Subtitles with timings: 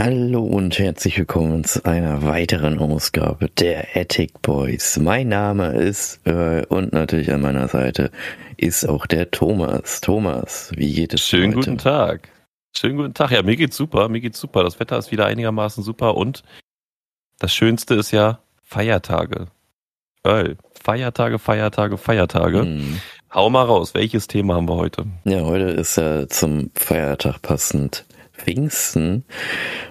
[0.00, 4.96] Hallo und herzlich willkommen zu einer weiteren Ausgabe der Attic Boys.
[4.96, 8.12] Mein Name ist äh, und natürlich an meiner Seite
[8.56, 10.00] ist auch der Thomas.
[10.00, 11.70] Thomas, wie geht es Schönen heute?
[11.70, 12.28] guten Tag.
[12.76, 13.32] Schönen guten Tag.
[13.32, 14.08] Ja, mir geht's super.
[14.08, 14.62] Mir geht's super.
[14.62, 16.44] Das Wetter ist wieder einigermaßen super und
[17.40, 19.48] das Schönste ist ja Feiertage.
[20.24, 20.58] Öl.
[20.80, 22.60] Feiertage, Feiertage, Feiertage.
[22.60, 23.00] Hm.
[23.34, 23.94] Hau mal raus.
[23.94, 25.06] Welches Thema haben wir heute?
[25.24, 28.04] Ja, heute ist ja zum Feiertag passend
[28.38, 29.24] Pfingsten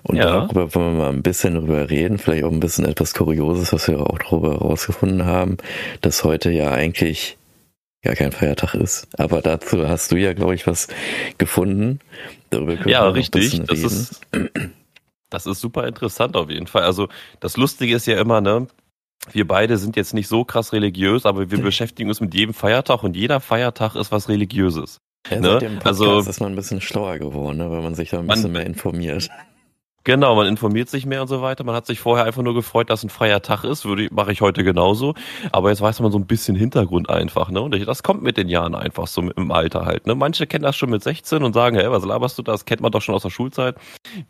[0.04, 0.26] und Ja.
[0.48, 3.88] darüber wollen wir mal ein bisschen drüber reden, vielleicht auch ein bisschen etwas Kurioses, was
[3.88, 5.58] wir auch darüber herausgefunden haben,
[6.02, 7.38] dass heute ja eigentlich
[8.04, 9.08] gar kein Feiertag ist.
[9.20, 10.88] Aber dazu hast du ja, glaube ich, was
[11.38, 12.00] gefunden.
[12.50, 13.42] Darüber können Ja, wir noch ein richtig.
[13.42, 13.86] bisschen Das reden.
[13.88, 14.22] ist,
[15.30, 16.84] das ist super interessant auf jeden Fall.
[16.84, 17.10] Also
[17.42, 18.68] das Lustige ist ja immer, ne?
[19.34, 23.04] Wir beide sind jetzt nicht so krass religiös, aber wir beschäftigen uns mit jedem Feiertag
[23.04, 25.00] und jeder Feiertag ist was Religiöses.
[25.30, 25.60] Ja, ne?
[25.60, 28.36] Podcast Also- ist man ein bisschen schlauer geworden, ne, weil man sich da ein Man-
[28.36, 29.30] bisschen mehr informiert.
[30.04, 31.66] Genau, man informiert sich mehr und so weiter.
[31.66, 33.84] Man hat sich vorher einfach nur gefreut, dass ein freier Tag ist.
[33.84, 35.16] Würde mache ich heute genauso.
[35.52, 37.60] Aber jetzt weiß man so ein bisschen Hintergrund einfach, ne?
[37.62, 40.08] Und das kommt mit den Jahren einfach so im Alter halt.
[40.08, 40.16] Ne?
[40.16, 42.54] Manche kennen das schon mit 16 und sagen, hey, was laberst du da?
[42.54, 43.76] Das kennt man doch schon aus der Schulzeit.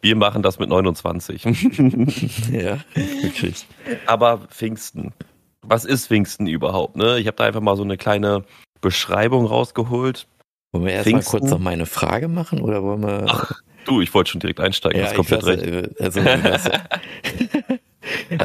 [0.02, 1.44] Wir machen das mit 29.
[2.52, 3.68] ja, wirklich.
[4.08, 5.14] Aber Pfingsten.
[5.62, 6.96] Was ist Pfingsten überhaupt?
[6.96, 7.20] Ne?
[7.20, 8.46] Ich habe da einfach mal so eine kleine
[8.82, 10.26] Beschreibung rausgeholt.
[10.72, 13.26] Wollen wir erstmal kurz noch meine Frage machen oder wollen wir.
[13.28, 13.52] Ach,
[13.86, 15.00] Du, ich wollte schon direkt einsteigen.
[15.00, 15.64] ja, das komplett weiß, recht.
[15.98, 16.20] äh, also,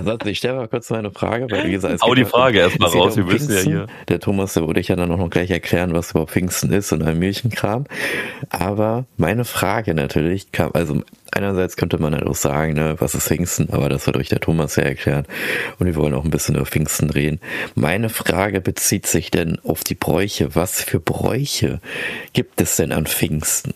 [0.02, 2.26] Ansonsten, ich stelle mal kurz meine Frage, weil wie gesagt, es Hau geht die ja
[2.26, 3.16] um- Frage erstmal raus.
[3.16, 3.86] Wir wissen ja hier.
[4.08, 6.92] Der Thomas, der würde ich ja dann auch noch gleich erklären, was überhaupt Pfingsten ist
[6.92, 7.86] und ein Milchenkram.
[8.50, 13.28] Aber meine Frage natürlich kam, also einerseits könnte man halt auch sagen, ne, was ist
[13.28, 15.24] Pfingsten, aber das wird euch der Thomas ja erklären.
[15.78, 17.40] Und wir wollen auch ein bisschen über Pfingsten reden.
[17.74, 20.54] Meine Frage bezieht sich denn auf die Bräuche.
[20.54, 21.80] Was für Bräuche
[22.32, 23.74] gibt es denn an Pfingsten?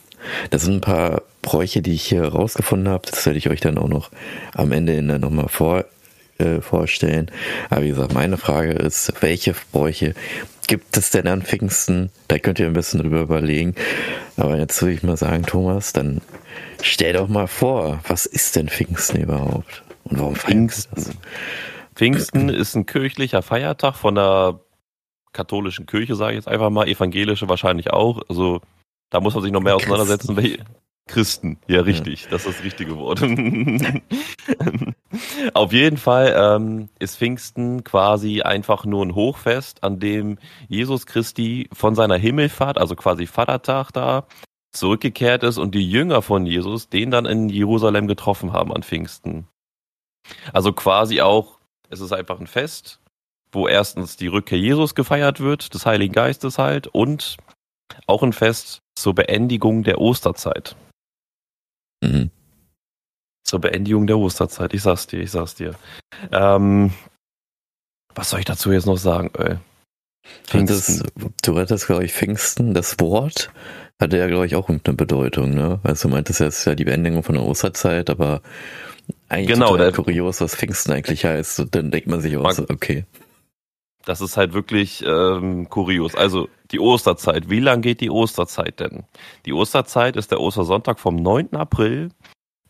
[0.50, 3.08] Das sind ein paar Bräuche, die ich hier rausgefunden habe.
[3.08, 4.10] Das werde ich euch dann auch noch
[4.54, 5.84] am Ende nochmal vor,
[6.38, 7.30] äh, vorstellen.
[7.70, 10.14] Aber wie gesagt, meine Frage ist, welche Bräuche
[10.66, 12.10] gibt es denn an Pfingsten?
[12.28, 13.74] Da könnt ihr ein bisschen drüber überlegen.
[14.36, 16.20] Aber jetzt würde ich mal sagen, Thomas, dann
[16.82, 19.82] stell doch mal vor, was ist denn Pfingsten überhaupt?
[20.04, 20.44] Und warum wir das?
[20.44, 21.18] Pfingsten.
[21.94, 24.60] Pfingsten ist ein kirchlicher Feiertag von der
[25.32, 28.20] katholischen Kirche, sage ich jetzt einfach mal, evangelische wahrscheinlich auch.
[28.28, 28.60] Also
[29.10, 30.36] da muss man sich noch mehr auseinandersetzen.
[30.36, 30.58] Welche-
[31.08, 33.22] Christen, ja richtig, das ist das richtige Wort.
[35.54, 41.68] Auf jeden Fall ähm, ist Pfingsten quasi einfach nur ein Hochfest, an dem Jesus Christi
[41.72, 44.26] von seiner Himmelfahrt, also quasi Vatertag da,
[44.72, 49.46] zurückgekehrt ist und die Jünger von Jesus den dann in Jerusalem getroffen haben an Pfingsten.
[50.52, 53.00] Also quasi auch, es ist einfach ein Fest,
[53.52, 57.36] wo erstens die Rückkehr Jesus gefeiert wird, des Heiligen Geistes halt, und
[58.06, 60.74] auch ein Fest zur Beendigung der Osterzeit.
[62.02, 62.30] Mhm.
[63.44, 65.74] Zur Beendigung der Osterzeit, ich sag's dir, ich sag's dir.
[66.32, 66.92] Ähm,
[68.14, 69.56] was soll ich dazu jetzt noch sagen, ey?
[70.66, 71.04] Das,
[71.42, 73.52] du hattest, glaube ich, Pfingsten, das Wort
[74.00, 75.78] hatte ja, glaube ich, auch irgendeine Bedeutung, ne?
[75.84, 78.42] Also du meintest jetzt ja die Beendigung von der Osterzeit, aber
[79.28, 81.60] eigentlich Genau, total kurios, was Pfingsten eigentlich heißt.
[81.60, 83.04] Und dann denkt man sich auch Man- so, okay.
[84.06, 86.14] Das ist halt wirklich ähm, kurios.
[86.14, 87.50] Also die Osterzeit.
[87.50, 89.02] Wie lang geht die Osterzeit denn?
[89.44, 91.54] Die Osterzeit ist der Ostersonntag vom 9.
[91.56, 92.10] April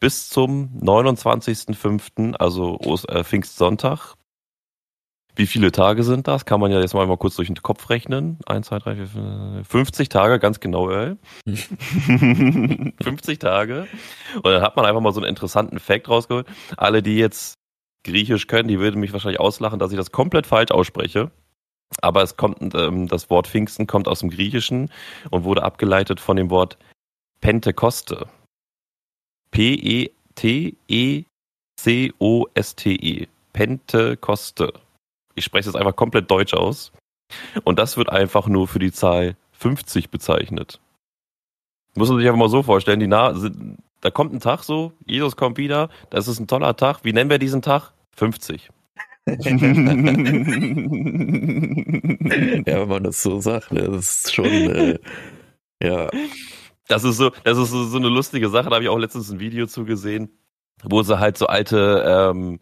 [0.00, 4.14] bis zum 29.05., also Os äh, Pfingstsonntag.
[5.34, 6.46] Wie viele Tage sind das?
[6.46, 8.38] Kann man ja jetzt mal, mal kurz durch den Kopf rechnen.
[8.46, 11.16] 1, 2, 3, 4, 5, 50 Tage, ganz genau, ey.
[11.46, 13.86] 50 Tage.
[14.36, 16.46] Und dann hat man einfach mal so einen interessanten Fact rausgeholt.
[16.78, 17.58] Alle, die jetzt
[18.06, 21.30] Griechisch können, die würden mich wahrscheinlich auslachen, dass ich das komplett falsch ausspreche.
[22.00, 24.90] Aber es kommt, ähm, das Wort Pfingsten kommt aus dem Griechischen
[25.30, 26.78] und wurde abgeleitet von dem Wort
[27.40, 28.26] Pentekoste.
[29.54, 31.26] E P-E-T-E-C-O-S-T-E.
[33.52, 34.72] Pentekoste.
[35.34, 36.92] Ich spreche es einfach komplett deutsch aus.
[37.64, 40.80] Und das wird einfach nur für die Zahl 50 bezeichnet.
[41.94, 43.32] Muss man sich einfach mal so vorstellen, die Na
[44.02, 47.00] da kommt ein Tag so, Jesus kommt wieder, das ist ein toller Tag.
[47.02, 47.92] Wie nennen wir diesen Tag?
[48.16, 48.70] 50.
[49.28, 49.34] ja,
[52.66, 54.98] wenn man das so sagt, ne, das ist schon, äh,
[55.82, 56.08] ja,
[56.88, 58.68] Das ist so, das ist so, so eine lustige Sache.
[58.70, 60.30] Da habe ich auch letztens ein Video zugesehen,
[60.84, 62.60] wo sie halt so alte ähm,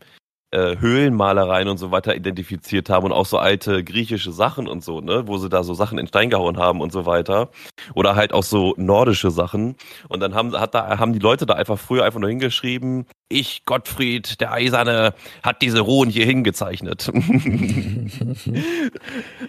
[0.55, 5.01] äh, Höhlenmalereien und so weiter identifiziert haben und auch so alte griechische Sachen und so,
[5.01, 7.51] ne, wo sie da so Sachen in Stein gehauen haben und so weiter.
[7.95, 9.77] Oder halt auch so nordische Sachen.
[10.09, 13.65] Und dann haben, hat da, haben die Leute da einfach früher einfach nur hingeschrieben, ich,
[13.65, 17.11] Gottfried, der Eiserne, hat diese Ruhen hier hingezeichnet.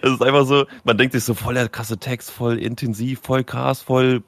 [0.02, 3.44] Es ist einfach so, man denkt sich so voll der krasse Text, voll intensiv, voll
[3.44, 4.22] krass, voll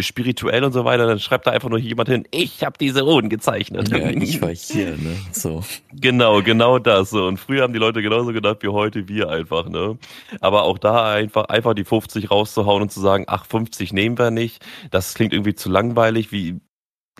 [0.00, 3.28] spirituell und so weiter, dann schreibt da einfach nur jemand hin, ich habe diese Runen
[3.28, 3.88] gezeichnet.
[3.90, 5.16] Ja, ich war hier, ne?
[5.32, 5.64] So.
[5.92, 7.10] Genau, genau das.
[7.10, 7.26] So.
[7.26, 9.98] Und früher haben die Leute genauso gedacht wie heute wir einfach, ne?
[10.40, 14.30] Aber auch da einfach, einfach die 50 rauszuhauen und zu sagen, ach, 50 nehmen wir
[14.30, 16.60] nicht, das klingt irgendwie zu langweilig, wie,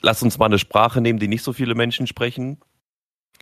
[0.02, 2.58] lass uns mal eine Sprache nehmen, die nicht so viele Menschen sprechen.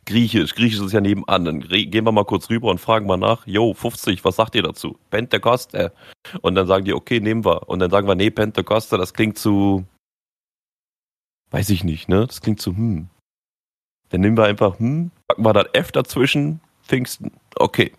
[0.09, 1.45] Griechisch, Griechisch ist ja nebenan.
[1.45, 4.63] Dann gehen wir mal kurz rüber und fragen mal nach, yo, 50, was sagt ihr
[4.63, 4.99] dazu?
[5.11, 5.93] Pentecoste.
[6.41, 7.69] Und dann sagen die, okay, nehmen wir.
[7.69, 9.85] Und dann sagen wir, nee, Pentecoste, das klingt zu,
[11.51, 12.27] weiß ich nicht, ne?
[12.27, 13.11] Das klingt zu, hm.
[14.09, 17.93] Dann nehmen wir einfach, hm, packen wir das F dazwischen, Pfingsten, okay.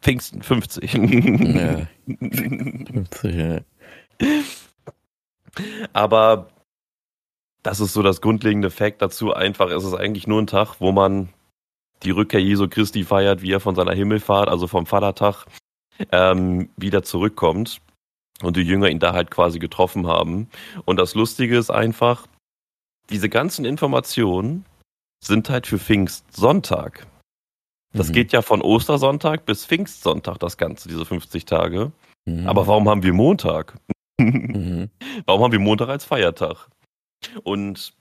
[0.00, 0.94] Pfingsten, 50.
[0.94, 1.86] Ja.
[2.06, 3.60] 50, ja.
[5.92, 6.48] Aber
[7.62, 9.32] das ist so das grundlegende Fact dazu.
[9.32, 11.28] Einfach, es ist eigentlich nur ein Tag, wo man
[12.02, 15.46] die Rückkehr Jesu Christi feiert, wie er von seiner Himmelfahrt, also vom Vatertag,
[16.12, 17.80] ähm, wieder zurückkommt
[18.42, 20.48] und die Jünger ihn da halt quasi getroffen haben.
[20.84, 22.26] Und das Lustige ist einfach,
[23.10, 24.64] diese ganzen Informationen
[25.24, 27.06] sind halt für Pfingstsonntag.
[27.92, 28.12] Das mhm.
[28.12, 31.92] geht ja von Ostersonntag bis Pfingstsonntag, das Ganze, diese 50 Tage.
[32.26, 32.46] Mhm.
[32.46, 33.74] Aber warum haben wir Montag?
[34.20, 34.90] mhm.
[35.26, 36.68] Warum haben wir Montag als Feiertag?
[37.42, 37.92] Und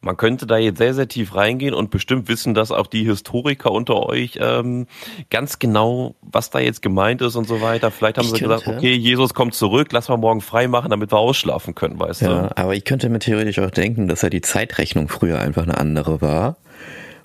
[0.00, 3.72] man könnte da jetzt sehr, sehr tief reingehen und bestimmt wissen, dass auch die Historiker
[3.72, 4.86] unter euch ähm,
[5.28, 7.90] ganz genau, was da jetzt gemeint ist und so weiter.
[7.90, 10.90] Vielleicht haben ich sie könnte, gesagt, okay, Jesus kommt zurück, lass mal morgen frei machen,
[10.90, 12.34] damit wir ausschlafen können, weißt ja, du?
[12.34, 15.76] Ja, aber ich könnte mir theoretisch auch denken, dass ja die Zeitrechnung früher einfach eine
[15.76, 16.56] andere war.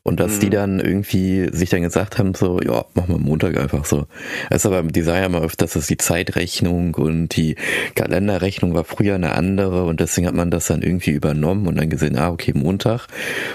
[0.06, 0.40] Und dass mhm.
[0.42, 4.06] die dann irgendwie sich dann gesagt haben, so, ja, machen wir Montag einfach so.
[4.50, 7.56] Es ist aber im Design immer öfters, dass die Zeitrechnung und die
[7.96, 11.90] Kalenderrechnung war früher eine andere und deswegen hat man das dann irgendwie übernommen und dann
[11.90, 13.08] gesehen, ah, okay, Montag.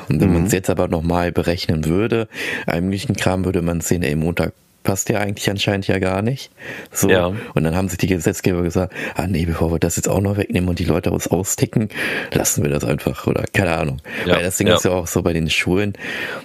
[0.09, 0.35] Und wenn mhm.
[0.35, 2.29] man es jetzt aber nochmal berechnen würde,
[2.67, 4.55] eigentlichen Kram würde man sehen, ey, Montag
[4.89, 6.51] passt ja eigentlich anscheinend ja gar nicht.
[6.91, 7.11] So.
[7.11, 7.27] Ja.
[7.27, 10.39] Und dann haben sich die Gesetzgeber gesagt, ah nee, bevor wir das jetzt auch noch
[10.39, 11.91] wegnehmen und die Leute aus austicken,
[12.33, 14.01] lassen wir das einfach oder keine Ahnung.
[14.25, 14.37] Ja.
[14.37, 14.77] Weil das Ding ja.
[14.77, 15.93] ist ja auch so bei den Schulen,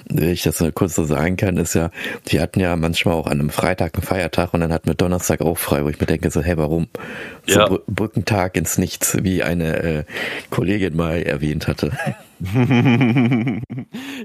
[0.09, 1.89] wenn ich das mal kurz so sagen kann, ist ja,
[2.27, 5.39] die hatten ja manchmal auch an einem Freitag einen Feiertag und dann hatten wir Donnerstag
[5.39, 6.87] auch frei, wo ich mir denke so, hey, warum?
[7.47, 7.79] So ja.
[7.87, 10.03] Brückentag ins Nichts, wie eine äh,
[10.49, 11.93] Kollegin mal erwähnt hatte.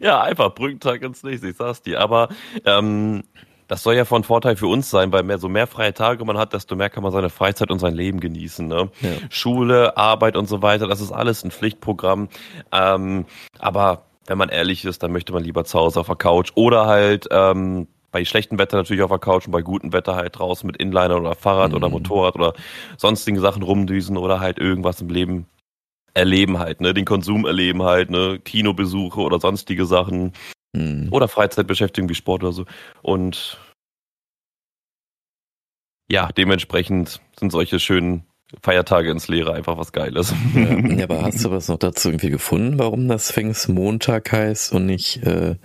[0.03, 2.01] ja, einfach Brückentag ins Nichts, ich sag's dir.
[2.01, 2.31] Aber
[2.65, 3.23] ähm,
[3.69, 6.39] das soll ja von Vorteil für uns sein, weil mehr so mehr freie Tage man
[6.39, 8.67] hat, desto mehr kann man seine Freizeit und sein Leben genießen.
[8.67, 8.91] Ne?
[9.01, 9.11] Ja.
[9.31, 12.29] Schule, Arbeit und so weiter, das ist alles ein Pflichtprogramm.
[12.73, 13.27] Ähm,
[13.59, 16.87] aber wenn man ehrlich ist, dann möchte man lieber zu Hause auf der Couch oder
[16.87, 20.67] halt ähm, bei schlechtem Wetter natürlich auf der Couch und bei gutem Wetter halt draußen
[20.67, 21.77] mit Inliner oder Fahrrad mhm.
[21.77, 22.55] oder Motorrad oder
[22.97, 25.47] sonstigen Sachen rumdüsen oder halt irgendwas im Leben
[26.15, 30.33] erleben halt, ne, den Konsum erleben halt, ne, Kinobesuche oder sonstige Sachen.
[30.73, 31.09] Mhm.
[31.11, 32.65] Oder Freizeitbeschäftigung wie Sport oder so.
[33.03, 33.59] Und
[36.11, 38.25] ja, dementsprechend sind solche schönen
[38.63, 40.35] Feiertage ins Leere einfach was Geiles.
[40.55, 44.87] Ja, ja, aber hast du was noch dazu irgendwie gefunden, warum das Pfingstmontag heißt und
[44.87, 45.57] nicht äh,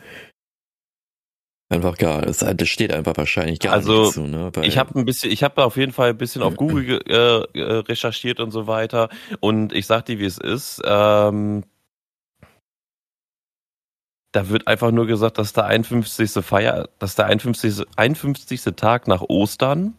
[1.70, 2.24] einfach gar?
[2.24, 4.28] Das, das steht einfach wahrscheinlich gar also, nicht dazu.
[4.28, 4.52] Ne?
[4.54, 7.62] Weil, ich habe ein bisschen, ich habe auf jeden Fall ein bisschen auf Google äh,
[7.62, 9.08] recherchiert und so weiter.
[9.40, 10.82] Und ich sag dir, wie es ist.
[10.86, 11.64] Ähm,
[14.34, 16.44] da wird einfach nur gesagt, dass der 51.
[16.44, 17.86] Feier, dass der 51.
[17.96, 18.64] 51.
[18.76, 19.94] Tag nach Ostern,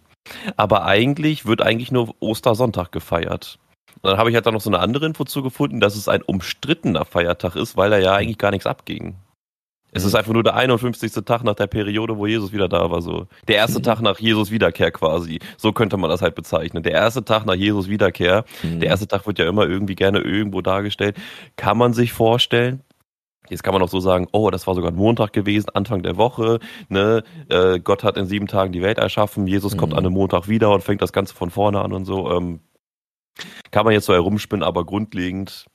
[0.56, 3.58] aber eigentlich wird eigentlich nur Ostersonntag gefeiert.
[4.02, 6.20] Und dann habe ich halt da noch so eine andere Info zugefunden, dass es ein
[6.20, 9.16] umstrittener Feiertag ist, weil da ja eigentlich gar nichts abging.
[9.92, 11.12] Es ist einfach nur der 51.
[11.24, 13.28] Tag nach der Periode, wo Jesus wieder da war, so.
[13.46, 13.84] Der erste mhm.
[13.84, 15.38] Tag nach Jesus Wiederkehr quasi.
[15.56, 16.82] So könnte man das halt bezeichnen.
[16.82, 18.44] Der erste Tag nach Jesus Wiederkehr.
[18.64, 18.80] Mhm.
[18.80, 21.16] Der erste Tag wird ja immer irgendwie gerne irgendwo dargestellt.
[21.54, 22.82] Kann man sich vorstellen,
[23.50, 26.16] Jetzt kann man auch so sagen, oh, das war sogar ein Montag gewesen, Anfang der
[26.16, 26.60] Woche.
[26.88, 27.22] Ne?
[27.50, 29.78] Äh, Gott hat in sieben Tagen die Welt erschaffen, Jesus mhm.
[29.78, 32.30] kommt an einem Montag wieder und fängt das Ganze von vorne an und so.
[32.30, 32.60] Ähm,
[33.70, 35.66] kann man jetzt so herumspinnen, aber grundlegend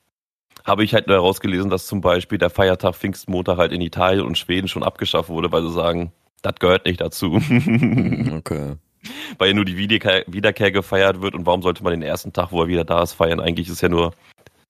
[0.65, 4.37] habe ich halt nur herausgelesen, dass zum Beispiel der Feiertag Pfingstmontag halt in Italien und
[4.37, 6.11] Schweden schon abgeschafft wurde, weil sie sagen,
[6.41, 7.39] das gehört nicht dazu.
[7.47, 8.75] Mhm, okay.
[9.37, 12.51] Weil ja nur die Wiederkehr, Wiederkehr gefeiert wird und warum sollte man den ersten Tag,
[12.51, 13.39] wo er wieder da ist, feiern?
[13.39, 14.13] Eigentlich ist ja nur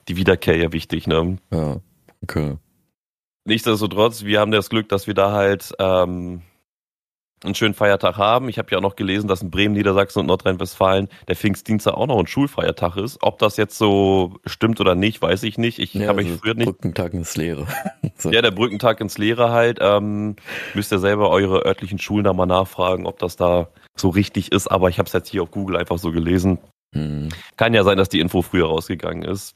[0.07, 1.37] die Wiederkehr ja wichtig, ne?
[1.51, 1.77] Ja,
[2.21, 2.57] okay.
[3.49, 6.43] Nichtsdestotrotz, wir haben das Glück, dass wir da halt ähm,
[7.43, 8.47] einen schönen Feiertag haben.
[8.47, 12.05] Ich habe ja auch noch gelesen, dass in Bremen, Niedersachsen und Nordrhein-Westfalen der Pfingstdienstag auch
[12.05, 13.17] noch ein Schulfeiertag ist.
[13.23, 15.79] Ob das jetzt so stimmt oder nicht, weiß ich nicht.
[15.79, 16.67] Ich ja, habe mich also früher nicht.
[16.67, 17.65] Brückentag ins Leere.
[18.17, 18.29] so.
[18.29, 19.79] Ja, der Brückentag ins Leere halt.
[19.81, 20.35] Ähm,
[20.75, 24.67] müsst ihr selber eure örtlichen Schulen da mal nachfragen, ob das da so richtig ist.
[24.67, 26.59] Aber ich habe es jetzt hier auf Google einfach so gelesen.
[26.93, 27.29] Hm.
[27.57, 29.55] Kann ja sein, dass die Info früher rausgegangen ist.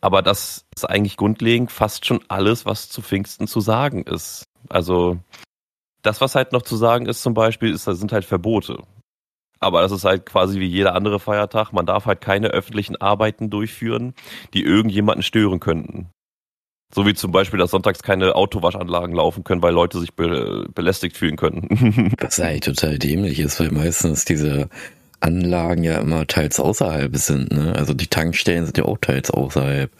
[0.00, 4.44] Aber das ist eigentlich grundlegend fast schon alles, was zu Pfingsten zu sagen ist.
[4.68, 5.18] Also
[6.02, 8.82] das, was halt noch zu sagen ist zum Beispiel, ist, das sind halt Verbote.
[9.62, 11.72] aber das ist halt quasi wie jeder andere Feiertag.
[11.72, 14.14] Man darf halt keine öffentlichen Arbeiten durchführen,
[14.54, 16.10] die irgendjemanden stören könnten.
[16.94, 21.16] So wie zum Beispiel, dass sonntags keine Autowaschanlagen laufen können, weil Leute sich be belästigt
[21.16, 22.12] fühlen können.
[22.18, 24.68] Was eigentlich total dämlich ist, weil meistens diese
[25.22, 27.52] Anlagen ja immer teils außerhalb sind.
[27.52, 27.74] Ne?
[27.76, 29.90] Also die Tankstellen sind ja auch teils außerhalb.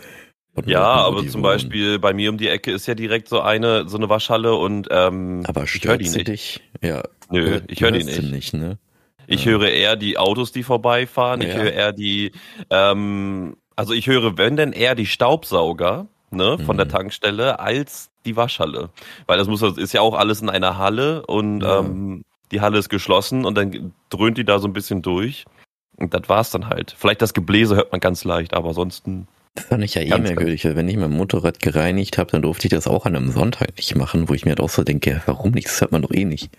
[0.66, 1.42] Ja, aber zum wohnen.
[1.42, 4.86] Beispiel bei mir um die Ecke ist ja direkt so eine so eine Waschhalle und
[4.90, 6.28] ähm, aber ich höre die nicht.
[6.28, 6.60] Dich?
[6.82, 7.02] Ja.
[7.30, 8.22] Nö, ich höre die nicht.
[8.22, 8.78] nicht ne?
[9.26, 9.52] Ich ja.
[9.52, 11.40] höre eher die Autos, die vorbeifahren.
[11.40, 11.54] Ich ja.
[11.54, 12.32] höre eher die,
[12.68, 16.78] ähm, also ich höre, wenn denn eher die Staubsauger, ne, von mhm.
[16.78, 18.90] der Tankstelle, als die Waschhalle.
[19.26, 21.80] Weil das muss, ist ja auch alles in einer Halle und ja.
[21.80, 25.44] ähm, die Halle ist geschlossen und dann dröhnt die da so ein bisschen durch.
[25.96, 26.94] Und das war's dann halt.
[26.96, 29.26] Vielleicht das Gebläse hört man ganz leicht, aber ansonsten.
[29.54, 32.70] Das fand ich ja eh merkwürdig, wenn ich mein Motorrad gereinigt habe, dann durfte ich
[32.70, 35.50] das auch an einem Sonntag nicht machen, wo ich mir halt auch so denke, warum
[35.50, 35.66] nicht?
[35.66, 36.50] Das hört man doch eh nicht.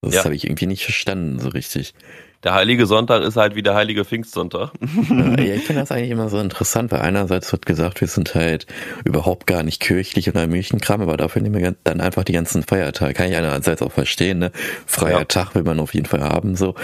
[0.00, 0.24] Das ja.
[0.24, 1.94] habe ich irgendwie nicht verstanden so richtig
[2.42, 4.70] der heilige Sonntag ist halt wie der heilige Pfingstsonntag.
[5.10, 8.66] ja, ich finde das eigentlich immer so interessant, weil einerseits wird gesagt, wir sind halt
[9.04, 13.12] überhaupt gar nicht kirchlich oder Milchenkram, aber dafür nehmen wir dann einfach die ganzen Feiertage.
[13.12, 14.52] Kann ich einerseits auch verstehen, ne?
[14.86, 15.24] Freier ja.
[15.24, 16.74] Tag will man auf jeden Fall haben, so.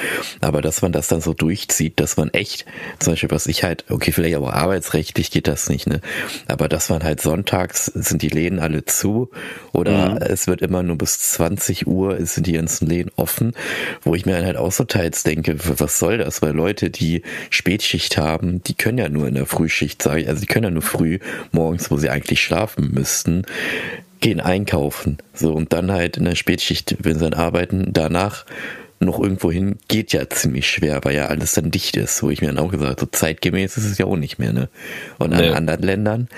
[0.43, 2.67] Aber dass man das dann so durchzieht, dass man echt,
[2.99, 6.03] zum Beispiel, was ich halt, okay, vielleicht aber arbeitsrechtlich geht das nicht, ne?
[6.49, 9.31] Aber dass man halt sonntags sind die Läden alle zu
[9.73, 10.17] oder mhm.
[10.19, 13.53] es wird immer nur bis 20 Uhr sind die ganzen Läden offen,
[14.03, 16.43] wo ich mir dann halt auch so teils denke, denke, was soll das?
[16.43, 20.41] Weil Leute, die Spätschicht haben, die können ja nur in der Frühschicht, sage ich, also
[20.41, 21.19] die können ja nur früh
[21.53, 23.43] morgens, wo sie eigentlich schlafen müssten,
[24.21, 25.19] gehen einkaufen.
[25.33, 28.45] So, und dann halt in der Spätschicht, wenn sie dann arbeiten, danach
[28.99, 32.41] noch irgendwo hin, geht ja ziemlich schwer, weil ja alles dann dicht ist, wo ich
[32.41, 34.71] mir dann auch gesagt so zeitgemäß ist es ja auch nicht mehr, ne?
[35.19, 36.29] Und in anderen Ländern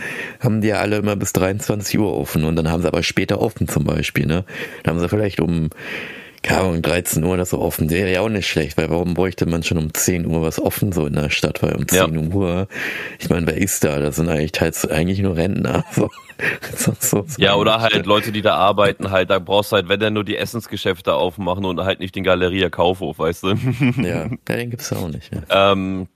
[0.41, 3.41] haben die ja alle immer bis 23 Uhr offen und dann haben sie aber später
[3.41, 4.45] offen zum Beispiel, ne?
[4.83, 5.71] Dann haben sie vielleicht um
[6.49, 9.47] ja, um 13 Uhr das so offen wäre ja auch nicht schlecht, weil warum bräuchte
[9.47, 12.35] man schon um 10 Uhr was offen so in der Stadt, weil um 10 ja.
[12.35, 12.69] Uhr,
[13.19, 13.99] ich meine, wer ist da?
[13.99, 15.85] Das sind eigentlich teils eigentlich nur Rentner.
[16.77, 16.93] So.
[17.01, 19.99] so, so ja, oder halt Leute, die da arbeiten, halt, da brauchst du halt, wenn
[19.99, 23.55] dann nur die Essensgeschäfte aufmachen und halt nicht den Galeria Kaufhof, weißt du?
[24.01, 25.33] Ja, den gibt's auch nicht.
[25.35, 25.73] Ja.
[25.73, 26.07] Ähm,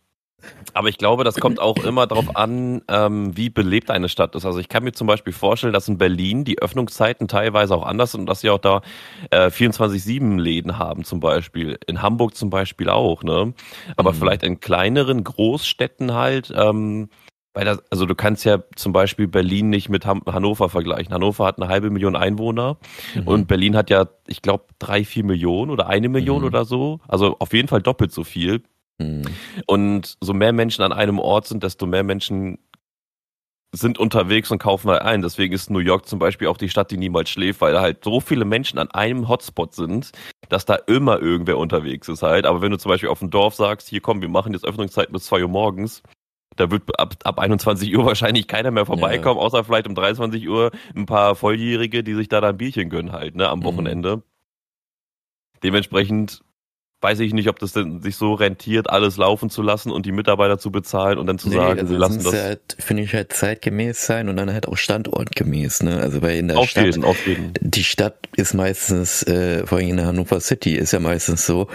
[0.75, 4.45] aber ich glaube, das kommt auch immer darauf an, ähm, wie belebt eine Stadt ist.
[4.45, 8.13] Also ich kann mir zum Beispiel vorstellen, dass in Berlin die Öffnungszeiten teilweise auch anders
[8.13, 8.83] sind und dass sie auch da
[9.31, 11.79] äh, 24-7 Läden haben zum Beispiel.
[11.87, 13.55] In Hamburg zum Beispiel auch, ne?
[13.97, 14.17] Aber mhm.
[14.17, 17.09] vielleicht in kleineren Großstädten halt, ähm,
[17.55, 21.13] weil das, also du kannst ja zum Beispiel Berlin nicht mit Han Hannover vergleichen.
[21.13, 22.79] Hannover hat eine halbe Million Einwohner
[23.15, 23.29] mhm.
[23.29, 26.47] und Berlin hat ja, ich glaube, drei, vier Millionen oder eine Million mhm.
[26.47, 27.01] oder so.
[27.09, 28.63] Also auf jeden Fall doppelt so viel.
[28.99, 29.25] Mhm.
[29.67, 32.59] Und so mehr Menschen an einem Ort sind, desto mehr Menschen
[33.75, 35.23] sind unterwegs und kaufen halt ein.
[35.23, 38.05] Deswegen ist New York zum Beispiel auch die Stadt, die niemals schläft, weil da halt
[38.05, 40.13] so viele Menschen an einem Hotspot sind,
[40.51, 42.45] dass da immer irgendwer unterwegs ist halt.
[42.45, 45.11] Aber wenn du zum Beispiel auf dem Dorf sagst, hier komm, wir machen jetzt Öffnungszeit
[45.11, 46.03] bis zwei Uhr morgens,
[46.57, 49.47] da wird ab, ab 21 Uhr wahrscheinlich keiner mehr vorbeikommen, ja.
[49.47, 53.13] außer vielleicht um 23 Uhr ein paar Volljährige, die sich da dann ein Bierchen gönnen
[53.13, 53.65] halt, ne, am mhm.
[53.65, 54.17] Wochenende.
[54.17, 54.23] Mhm.
[55.63, 56.43] Dementsprechend
[57.03, 60.13] weiß ich nicht, ob das denn sich so rentiert, alles laufen zu lassen und die
[60.13, 62.33] Mitarbeiter zu bezahlen und dann zu nee, sagen, also wir lassen das.
[62.33, 65.99] Halt, finde ich halt zeitgemäß sein und dann halt auch standortgemäß, ne?
[65.99, 67.53] Also weil in der auf Stadt, jeden, auf jeden.
[67.61, 71.67] die Stadt ist meistens, äh, vor allem in der Hannover City ist ja meistens so,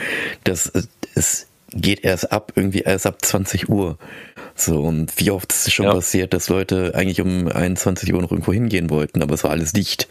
[0.46, 0.72] dass
[1.16, 3.98] es geht erst ab, irgendwie erst ab 20 Uhr.
[4.56, 5.94] So, und wie oft ist es schon ja.
[5.94, 9.74] passiert, dass Leute eigentlich um 21 Uhr noch irgendwo hingehen wollten, aber es war alles
[9.74, 10.08] dicht.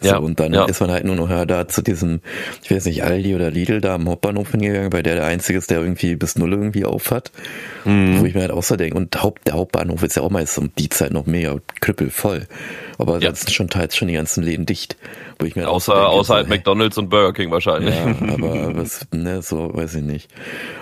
[0.00, 0.66] So, ja, und dann ja.
[0.66, 2.20] ist man halt nur noch da zu diesem,
[2.62, 5.70] ich weiß nicht, Aldi oder Lidl da am Hauptbahnhof hingegangen, weil der der einzige ist,
[5.70, 7.32] der irgendwie bis null irgendwie auf hat.
[7.84, 8.20] Mhm.
[8.20, 10.58] Wo ich mir halt auch so denke, und Haupt, der Hauptbahnhof ist ja auch meist
[10.58, 12.46] um die Zeit noch mega knüppelvoll.
[12.98, 13.28] Aber ja.
[13.28, 14.96] sonst schon teils schon die ganzen Läden dicht.
[15.38, 17.94] Wo ich mir außer denke, außer so, halt McDonalds und Burger King wahrscheinlich.
[17.94, 20.30] Ja, aber was, ne, so weiß ich nicht.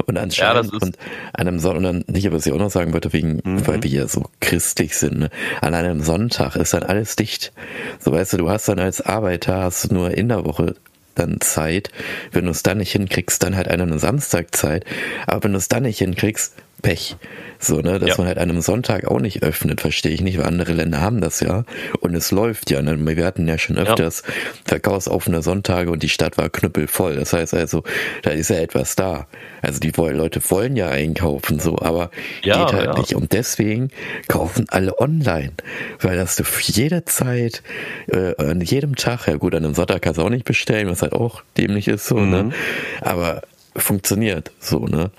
[0.07, 0.99] Und anscheinend, ja, und
[1.33, 3.67] an einem Sonntag, und dann, nicht, was ich auch noch sagen wollte, wegen, mhm.
[3.67, 5.31] weil wir ja so christlich sind, ne?
[5.61, 7.53] an einem Sonntag ist dann alles dicht.
[7.99, 10.77] So weißt du, du hast dann als Arbeiter hast du nur in der Woche
[11.15, 11.91] dann Zeit.
[12.33, 14.85] Wenn du es dann nicht hinkriegst, dann halt einen Samstag Zeit.
[15.27, 16.55] Aber wenn du es dann nicht hinkriegst,
[16.85, 17.17] Pech.
[17.59, 18.15] So, ne, dass ja.
[18.19, 21.23] man halt an einem Sonntag auch nicht öffnet, verstehe ich nicht, weil andere Länder haben
[21.23, 21.65] das ja.
[22.01, 22.83] Und es läuft ja.
[22.83, 22.99] Ne?
[23.17, 24.35] Wir hatten ja schon öfters ja.
[24.67, 27.17] verkaufsoffene Sonntage und die Stadt war knüppelvoll.
[27.17, 27.83] Das heißt also,
[28.23, 29.27] da ist ja etwas da.
[29.63, 32.11] Also die Leute wollen ja einkaufen, so, aber
[32.43, 32.99] ja, geht halt ja.
[32.99, 33.15] nicht.
[33.15, 33.91] Und deswegen
[34.29, 35.53] kaufen alle online.
[36.01, 37.63] Weil das du jederzeit,
[38.09, 41.01] äh, an jedem Tag, ja gut, an einem Sonntag kannst du auch nicht bestellen, was
[41.01, 42.43] halt auch dämlich ist, so, ne?
[42.43, 42.49] mhm.
[42.49, 42.55] ne?
[43.01, 43.43] Aber
[43.75, 45.11] funktioniert so, ne?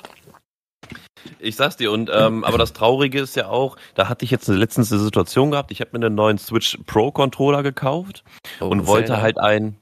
[1.40, 4.50] Ich sag's dir, und ähm, aber das Traurige ist ja auch, da hatte ich jetzt
[4.50, 8.24] eine letztens eine Situation gehabt, ich habe mir einen neuen Switch Pro Controller gekauft
[8.60, 9.78] oh, und wollte halt einen.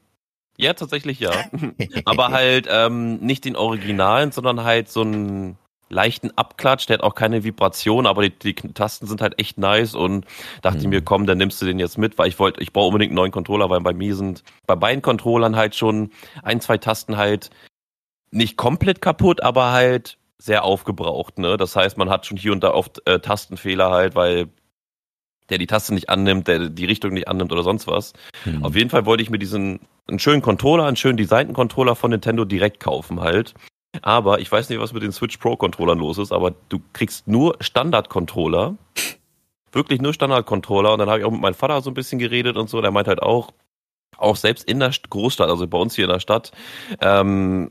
[0.56, 1.32] Ja, tatsächlich ja.
[2.04, 5.58] Aber halt ähm, nicht den Originalen, sondern halt so einen
[5.88, 6.86] leichten Abklatsch.
[6.88, 10.26] Der hat auch keine Vibration, aber die, die Tasten sind halt echt nice und
[10.62, 10.90] dachte mhm.
[10.90, 13.16] mir, komm, dann nimmst du den jetzt mit, weil ich wollte, ich brauche unbedingt einen
[13.16, 16.10] neuen Controller, weil bei mir sind bei beiden Controllern halt schon
[16.42, 17.50] ein, zwei Tasten halt
[18.30, 21.38] nicht komplett kaputt, aber halt sehr aufgebraucht.
[21.38, 21.56] Ne?
[21.56, 24.48] Das heißt, man hat schon hier und da oft äh, Tastenfehler halt, weil
[25.50, 28.14] der die Taste nicht annimmt, der die Richtung nicht annimmt oder sonst was.
[28.44, 28.64] Mhm.
[28.64, 32.10] Auf jeden Fall wollte ich mir diesen einen schönen Controller, einen schön designten Controller von
[32.10, 33.54] Nintendo direkt kaufen halt.
[34.02, 37.28] Aber ich weiß nicht, was mit den Switch Pro Controllern los ist, aber du kriegst
[37.28, 38.76] nur Standard-Controller.
[39.72, 40.92] Wirklich nur Standard-Controller.
[40.92, 42.80] Und dann habe ich auch mit meinem Vater so ein bisschen geredet und so.
[42.80, 43.52] Der meint halt auch,
[44.16, 46.52] auch selbst in der Großstadt, also bei uns hier in der Stadt,
[47.00, 47.70] ähm,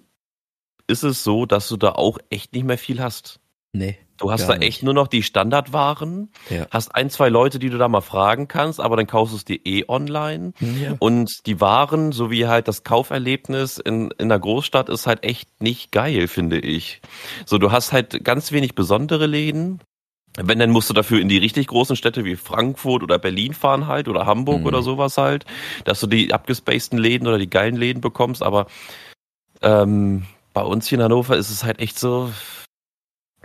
[0.88, 3.40] ist es so, dass du da auch echt nicht mehr viel hast.
[3.74, 3.98] Nee.
[4.18, 6.68] Du hast da echt nur noch die Standardwaren, ja.
[6.70, 9.46] hast ein, zwei Leute, die du da mal fragen kannst, aber dann kaufst du es
[9.46, 10.54] dir eh online.
[10.60, 10.96] Ja.
[11.00, 15.92] Und die Waren, sowie halt das Kauferlebnis in, in der Großstadt ist halt echt nicht
[15.92, 17.02] geil, finde ich.
[17.46, 19.82] So, du hast halt ganz wenig besondere Läden.
[20.38, 23.88] Wenn, dann musst du dafür in die richtig großen Städte wie Frankfurt oder Berlin fahren
[23.88, 24.68] halt oder Hamburg mhm.
[24.68, 25.46] oder sowas halt,
[25.86, 28.68] dass du die abgespaceden Läden oder die geilen Läden bekommst, aber
[29.62, 32.32] ähm, bei uns hier in Hannover ist es halt echt so,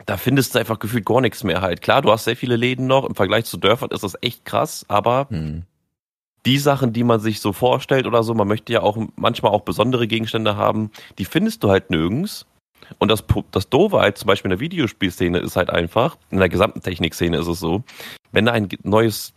[0.06, 1.80] da findest du einfach gefühlt gar nichts mehr halt.
[1.80, 3.04] Klar, du hast sehr viele Läden noch.
[3.04, 5.64] Im Vergleich zu Dörfern ist das echt krass, aber hm.
[6.46, 9.62] die Sachen, die man sich so vorstellt oder so, man möchte ja auch manchmal auch
[9.62, 12.46] besondere Gegenstände haben, die findest du halt nirgends.
[12.98, 16.48] Und das, das Doofe halt zum Beispiel in der Videospielszene ist halt einfach, in der
[16.48, 17.82] gesamten Technikszene ist es so,
[18.32, 19.34] wenn da ein neues,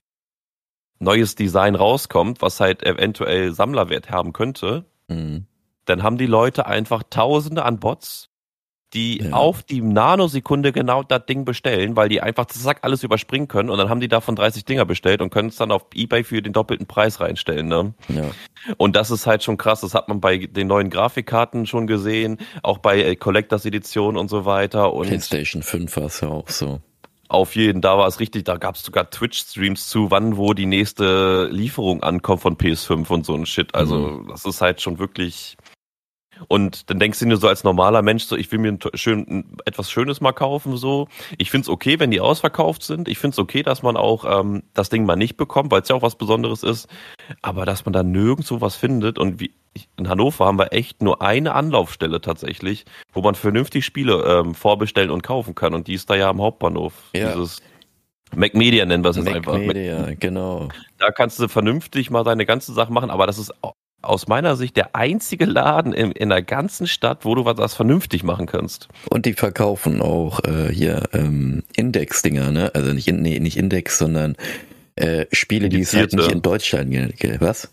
[0.99, 5.47] neues Design rauskommt, was halt eventuell Sammlerwert haben könnte, mhm.
[5.91, 8.31] Dann haben die Leute einfach Tausende an Bots,
[8.93, 9.31] die ja.
[9.31, 13.77] auf die Nanosekunde genau das Ding bestellen, weil die einfach zack alles überspringen können und
[13.77, 16.53] dann haben die davon 30 Dinger bestellt und können es dann auf Ebay für den
[16.53, 17.67] doppelten Preis reinstellen.
[17.67, 17.93] Ne?
[18.09, 18.31] Ja.
[18.77, 19.81] Und das ist halt schon krass.
[19.81, 24.29] Das hat man bei den neuen Grafikkarten schon gesehen, auch bei äh, Collectors Edition und
[24.29, 24.93] so weiter.
[24.93, 26.81] Und PlayStation 5 war es ja auch so.
[27.29, 30.65] Auf jeden, da war es richtig, da gab es sogar Twitch-Streams zu, wann wo die
[30.65, 33.73] nächste Lieferung ankommt von PS5 und so ein Shit.
[33.73, 34.27] Also mhm.
[34.27, 35.55] das ist halt schon wirklich
[36.47, 39.91] und dann denkst du dir so als normaler Mensch so, ich will mir schön, etwas
[39.91, 41.07] Schönes mal kaufen, so.
[41.37, 43.07] Ich find's okay, wenn die ausverkauft sind.
[43.07, 45.95] Ich find's okay, dass man auch ähm, das Ding mal nicht bekommt, weil es ja
[45.95, 46.87] auch was Besonderes ist.
[47.41, 49.51] Aber dass man da nirgendwo was findet und wie
[49.97, 55.11] in Hannover haben wir echt nur eine Anlaufstelle tatsächlich, wo man vernünftig Spiele ähm, vorbestellen
[55.11, 55.73] und kaufen kann.
[55.73, 56.93] Und die ist da ja am Hauptbahnhof.
[57.13, 57.33] Ja.
[57.33, 57.61] Dieses
[58.35, 59.53] Macmedia nennen wir es jetzt einfach.
[59.53, 60.69] Macmedia, genau.
[60.97, 63.53] Da kannst du vernünftig mal deine ganze Sache machen, aber das ist
[64.01, 68.23] aus meiner Sicht der einzige Laden in, in der ganzen Stadt, wo du was vernünftig
[68.23, 68.87] machen kannst.
[69.09, 72.71] Und die verkaufen auch äh, hier ähm, Index-Dinger, ne?
[72.73, 74.35] Also nicht, nee, nicht Index, sondern
[74.95, 77.41] äh, Spiele, die es halt nicht in Deutschland gibt.
[77.41, 77.69] Was?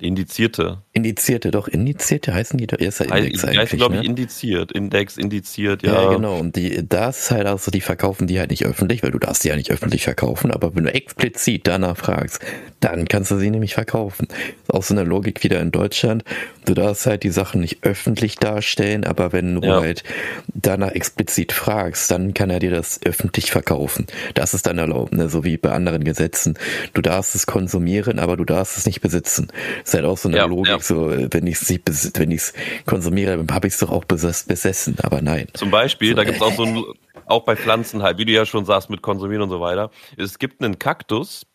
[0.00, 0.78] Indizierte.
[0.92, 4.06] Indizierte, doch, Indizierte heißen die doch, ist ja Index die eigentlich, heißen, glaube ich, ne?
[4.08, 6.02] indiziert, Index, indiziert, ja.
[6.02, 9.04] Ja, genau, und die, das ist halt auch so, die verkaufen die halt nicht öffentlich,
[9.04, 12.40] weil du darfst die ja nicht öffentlich verkaufen, aber wenn du explizit danach fragst,
[12.80, 14.26] dann kannst du sie nämlich verkaufen.
[14.62, 16.24] Ist auch so eine Logik wieder in Deutschland,
[16.64, 19.80] du darfst halt die Sachen nicht öffentlich darstellen, aber wenn du ja.
[19.80, 20.02] halt
[20.48, 24.06] danach explizit fragst, dann kann er dir das öffentlich verkaufen.
[24.34, 25.28] Das ist dann erlaubt, ne?
[25.28, 26.58] so wie bei anderen Gesetzen.
[26.94, 29.52] Du darfst es konsumieren, aber du darfst es nicht besitzen
[29.84, 30.80] ist halt auch so eine ja, Logik, ja.
[30.80, 31.70] so wenn ich es
[32.18, 32.52] wenn ich es
[32.86, 35.46] konsumiere, habe ich es doch auch besessen, aber nein.
[35.52, 36.84] Zum Beispiel, so, da gibt es auch so ein,
[37.26, 39.90] auch bei Pflanzen halt, wie du ja schon sagst, mit Konsumieren und so weiter.
[40.16, 41.46] Es gibt einen Kaktus,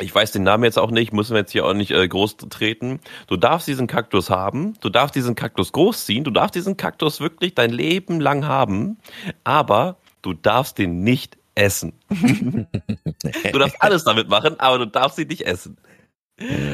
[0.00, 2.36] ich weiß den Namen jetzt auch nicht, müssen wir jetzt hier auch nicht äh, groß
[2.50, 3.00] treten.
[3.26, 7.54] Du darfst diesen Kaktus haben, du darfst diesen Kaktus großziehen, du darfst diesen Kaktus wirklich
[7.54, 8.98] dein Leben lang haben,
[9.44, 11.94] aber du darfst den nicht essen.
[12.10, 15.78] du darfst alles damit machen, aber du darfst ihn nicht essen.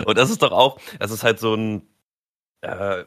[0.04, 1.82] Und das ist doch auch, das ist halt so ein,
[2.62, 3.04] äh,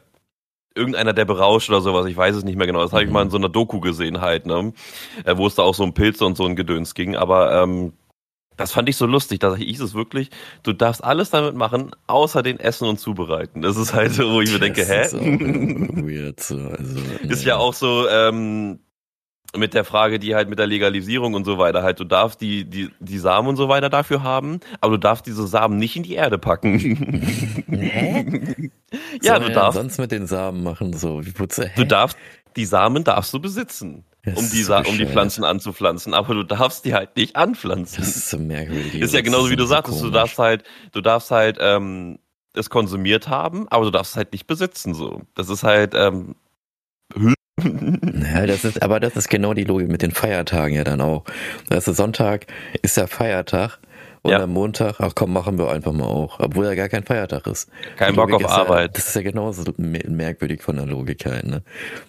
[0.74, 2.82] irgendeiner, der berauscht oder sowas, ich weiß es nicht mehr genau.
[2.82, 4.72] Das habe ich mal in so einer Doku gesehen halt, ne?
[5.24, 7.16] Äh, wo es da auch so um Pilze und so ein Gedöns ging.
[7.16, 7.94] Aber ähm,
[8.56, 10.30] das fand ich so lustig, da hieß es wirklich,
[10.62, 13.60] du darfst alles damit machen, außer den Essen und Zubereiten.
[13.60, 15.02] Das ist halt, wo ich mir denke, hä?
[15.02, 16.56] Ist, weird, so.
[16.56, 18.80] also, ist ja auch so, ähm,
[19.54, 22.64] mit der Frage, die halt mit der Legalisierung und so weiter halt, du darfst die,
[22.64, 26.02] die, die Samen und so weiter dafür haben, aber du darfst diese Samen nicht in
[26.02, 26.78] die Erde packen.
[27.68, 28.70] Hä?
[29.22, 29.78] ja, du darfst.
[29.78, 31.70] sonst mit den Samen machen, so, wie putze?
[31.76, 32.16] Du darfst,
[32.56, 34.04] die Samen darfst du besitzen.
[34.34, 38.02] Um die, so um die Pflanzen anzupflanzen, aber du darfst die halt nicht anpflanzen.
[38.02, 38.96] Das ist so merkwürdig.
[38.96, 42.18] Ist ja genauso wie du sagtest, so du darfst halt, du darfst halt ähm,
[42.52, 44.94] es konsumiert haben, aber du darfst es halt nicht besitzen.
[44.94, 46.34] So, das ist halt ähm,
[47.62, 51.24] ja, das ist, aber das ist genau die Logik mit den Feiertagen ja dann auch.
[51.70, 52.46] Also Sonntag
[52.82, 53.78] ist ja Feiertag
[54.22, 54.42] Und Ja.
[54.42, 56.40] am Montag, ach komm, machen wir einfach mal auch.
[56.40, 57.70] Obwohl ja gar kein Feiertag ist.
[57.96, 58.96] Kein Bock auf ist Ja, Arbeit.
[58.96, 61.62] das ist ja genauso mer- merkwürdig von der Logik halt, ne?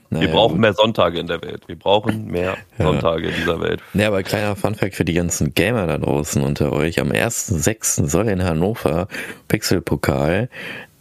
[0.09, 0.61] Wir Naja, brauchen gut.
[0.61, 1.67] mehr Sonntage in der Welt.
[1.67, 3.81] Wir brauchen mehr Sonntage in dieser Welt.
[3.93, 6.99] Ja, aber kleiner Funfact für die ganzen Gamer da draußen unter euch.
[6.99, 8.07] Am 1.6.
[8.07, 9.07] soll in Hannover
[9.47, 10.49] Pixelpokal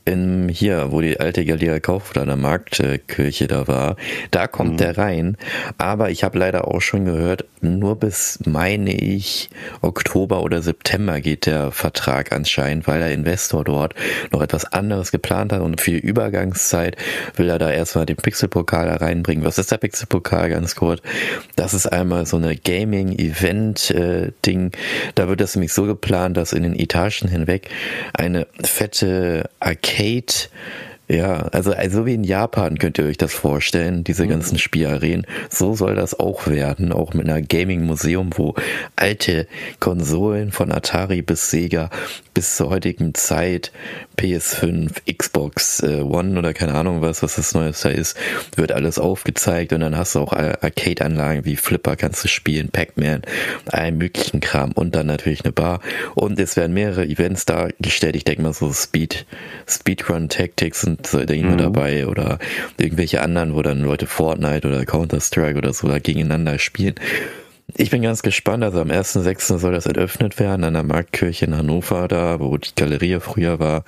[0.07, 3.97] in hier, wo die alte Galera Kaufhof an der Marktkirche da war,
[4.31, 4.77] da kommt Mhm.
[4.79, 5.37] der rein.
[5.79, 9.51] Aber ich habe leider auch schon gehört, nur bis, meine ich,
[9.83, 13.95] Oktober oder September geht der Vertrag anscheinend, weil der Investor dort
[14.31, 16.97] noch etwas anderes geplant hat und für die Übergangszeit
[17.35, 19.45] will er da erstmal den Pixelpokal da reinbringen.
[19.45, 21.01] Was ist der Pixelpokal ganz kurz?
[21.57, 24.71] Das ist einmal so eine Gaming-Event-Ding.
[25.17, 27.69] Da wird das nämlich so geplant, dass in den Etagen hinweg
[28.15, 30.49] eine fette Arcade Kate
[31.09, 35.27] ja, also, also wie in Japan könnt ihr euch das vorstellen, diese ganzen Spielarenen.
[35.51, 38.55] So soll das auch werden, auch mit einer Gaming-Museum, wo
[38.97, 39.47] alte
[39.79, 41.91] Konsolen von Atari bis Sega
[42.35, 43.73] bis zur heutigen Zeit,
[44.19, 48.17] PS5, Xbox äh, One oder keine Ahnung was, was das Neues da ist,
[48.57, 52.69] wird alles aufgezeigt und dann hast du auch Ar- Arcade-Anlagen wie Flipper kannst du spielen,
[52.69, 53.23] Pac-Man,
[53.67, 55.81] allen möglichen Kram und dann natürlich eine Bar.
[56.15, 59.25] Und es werden mehrere Events dargestellt, ich denke mal so Speed,
[59.67, 61.59] Speedrun Tactics so Dinge Mhm.
[61.59, 62.39] dabei oder
[62.79, 66.95] irgendwelche anderen, wo dann Leute Fortnite oder Counter-Strike oder so da gegeneinander spielen.
[67.77, 69.59] Ich bin ganz gespannt, also am 1.6.
[69.59, 73.85] soll das eröffnet werden an der Marktkirche in Hannover da, wo die Galerie früher war.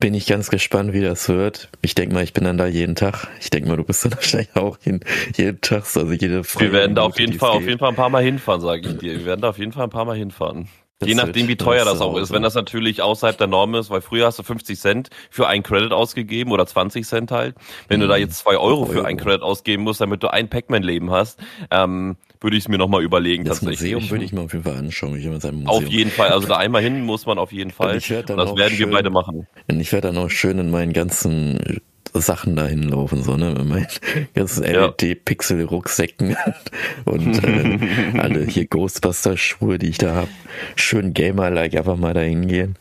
[0.00, 1.68] Bin ich ganz gespannt, wie das wird.
[1.82, 3.28] Ich denke mal, ich bin dann da jeden Tag.
[3.38, 5.00] Ich denke mal, du bist dann wahrscheinlich auch jeden,
[5.36, 8.08] jeden Tag, also jede Wir werden da auf jeden Fall, auf jeden Fall ein paar
[8.08, 9.18] Mal hinfahren, sage ich dir.
[9.18, 10.68] Wir werden da auf jeden Fall ein paar Mal hinfahren.
[11.00, 12.30] Das Je nachdem, wie teuer nice das auch ist.
[12.30, 15.62] Wenn das natürlich außerhalb der Norm ist, weil früher hast du 50 Cent für einen
[15.62, 17.54] Credit ausgegeben oder 20 Cent halt.
[17.88, 19.06] Wenn du da jetzt zwei Euro für Euro.
[19.06, 21.38] einen Credit ausgeben musst, damit du ein Pac-Man-Leben hast,
[21.70, 23.94] ähm, würde ich es mir nochmal überlegen Das tatsächlich.
[23.94, 25.16] Museum würde ich mir auf jeden Fall anschauen.
[25.18, 25.70] Ich immer sein Museum.
[25.84, 26.28] auf jeden Fall.
[26.32, 27.92] Also da einmal hin muss man auf jeden Fall.
[27.92, 29.46] Und ich werd dann Und das werden wir schön- beide machen.
[29.70, 31.80] Und ich werde dann auch schön in meinen ganzen
[32.14, 33.86] Sachen dahin laufen, so, ne, mit meinen
[34.34, 34.86] ganzen Ja.
[34.86, 36.36] LED-Pixel-Rucksäcken
[37.04, 40.28] und äh, alle hier Ghostbuster-Schuhe, die ich da habe.
[40.76, 42.76] Schön Gamer-like einfach mal dahin gehen.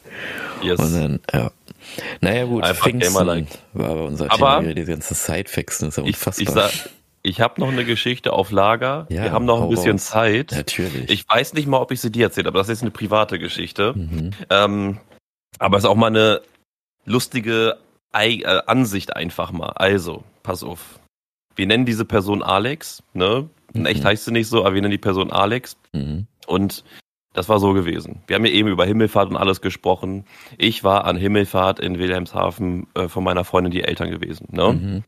[0.62, 0.80] Yes.
[0.80, 1.52] Und dann, ja.
[2.22, 3.48] Naja, gut, Einfach Pfingsten Gamer-like.
[3.74, 6.44] war aber unser Aber- Thema, die ganzen Side-Facts, das ist ja Ich, unfassbar.
[6.44, 6.90] ich, sag,
[7.24, 9.06] ich habe noch eine Geschichte auf Lager.
[9.10, 10.06] Ja, wir haben noch ein bisschen raus.
[10.06, 10.52] Zeit.
[10.52, 11.10] Natürlich.
[11.10, 13.94] Ich weiß nicht mal, ob ich sie dir erzählt, aber das ist eine private Geschichte.
[13.96, 14.32] mhm.
[14.50, 14.98] Ähm,
[15.58, 16.42] aber es ist auch mal eine
[17.06, 17.78] lustige
[18.12, 19.70] Ei äh, Ansicht einfach mal.
[19.76, 21.00] Also, pass auf.
[21.56, 23.50] Wir nennen diese Person Alex, ne?
[23.74, 24.08] In echt Mhm.
[24.08, 25.78] heißt sie nicht so, aber wir nennen die Person Alex.
[25.94, 26.26] Mhm.
[26.48, 26.84] Und
[27.34, 28.24] das war so gewesen.
[28.28, 30.26] Wir haben ja eben über Himmelfahrt und alles gesprochen.
[30.58, 34.48] Ich war an Himmelfahrt in Wilhelmshaven äh, von meiner Freundin die Eltern gewesen.
[34.52, 34.74] Ne?
[34.74, 35.04] Mhm.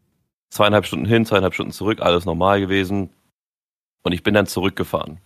[0.52, 3.10] Zweieinhalb Stunden hin, zweieinhalb Stunden zurück, alles normal gewesen.
[4.04, 5.20] Und ich bin dann zurückgefahren.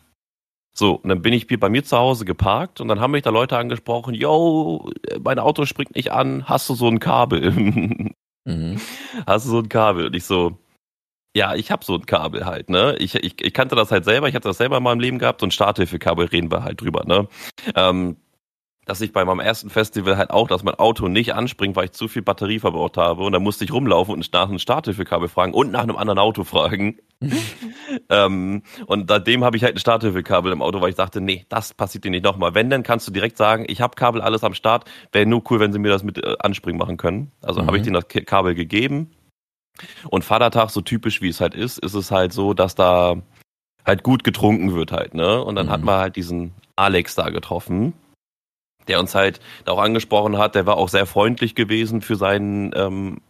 [0.78, 3.30] So, und dann bin ich bei mir zu Hause geparkt und dann haben mich da
[3.30, 4.90] Leute angesprochen, yo,
[5.24, 8.12] mein Auto springt nicht an, hast du so ein Kabel?
[8.48, 8.80] Mhm.
[9.26, 10.06] hast du so ein Kabel?
[10.06, 10.60] Und ich so,
[11.36, 12.96] ja, ich hab so ein Kabel halt, ne?
[13.00, 15.42] Ich, ich, ich kannte das halt selber, ich hatte das selber in meinem Leben gehabt,
[15.42, 17.28] so ein Starthilfekabel reden wir halt drüber, ne?
[17.76, 18.18] Ähm,
[18.86, 21.91] dass ich bei meinem ersten Festival halt auch, dass mein Auto nicht anspringt, weil ich
[21.91, 25.54] zu viel Batterie verbraucht habe und dann musste ich rumlaufen und nach einem Starthilfekabel fragen
[25.54, 26.98] und nach einem anderen Auto fragen.
[28.10, 31.74] ähm, und seitdem habe ich halt ein Starthilfekabel im Auto, weil ich dachte, nee, das
[31.74, 32.54] passiert dir nicht nochmal.
[32.54, 35.60] Wenn, dann kannst du direkt sagen, ich habe Kabel alles am Start, wäre nur cool,
[35.60, 37.32] wenn sie mir das mit äh, anspringen machen können.
[37.41, 37.67] Also Mhm.
[37.67, 39.12] habe ich denen das Kabel gegeben.
[40.10, 43.15] Und Vatertag, so typisch wie es halt ist, ist es halt so, dass da
[43.86, 45.43] halt gut getrunken wird halt, ne?
[45.43, 45.71] Und dann Mhm.
[45.71, 47.93] hat man halt diesen Alex da getroffen,
[48.88, 50.56] der uns halt auch angesprochen hat.
[50.56, 53.21] Der war auch sehr freundlich gewesen für seinen ähm,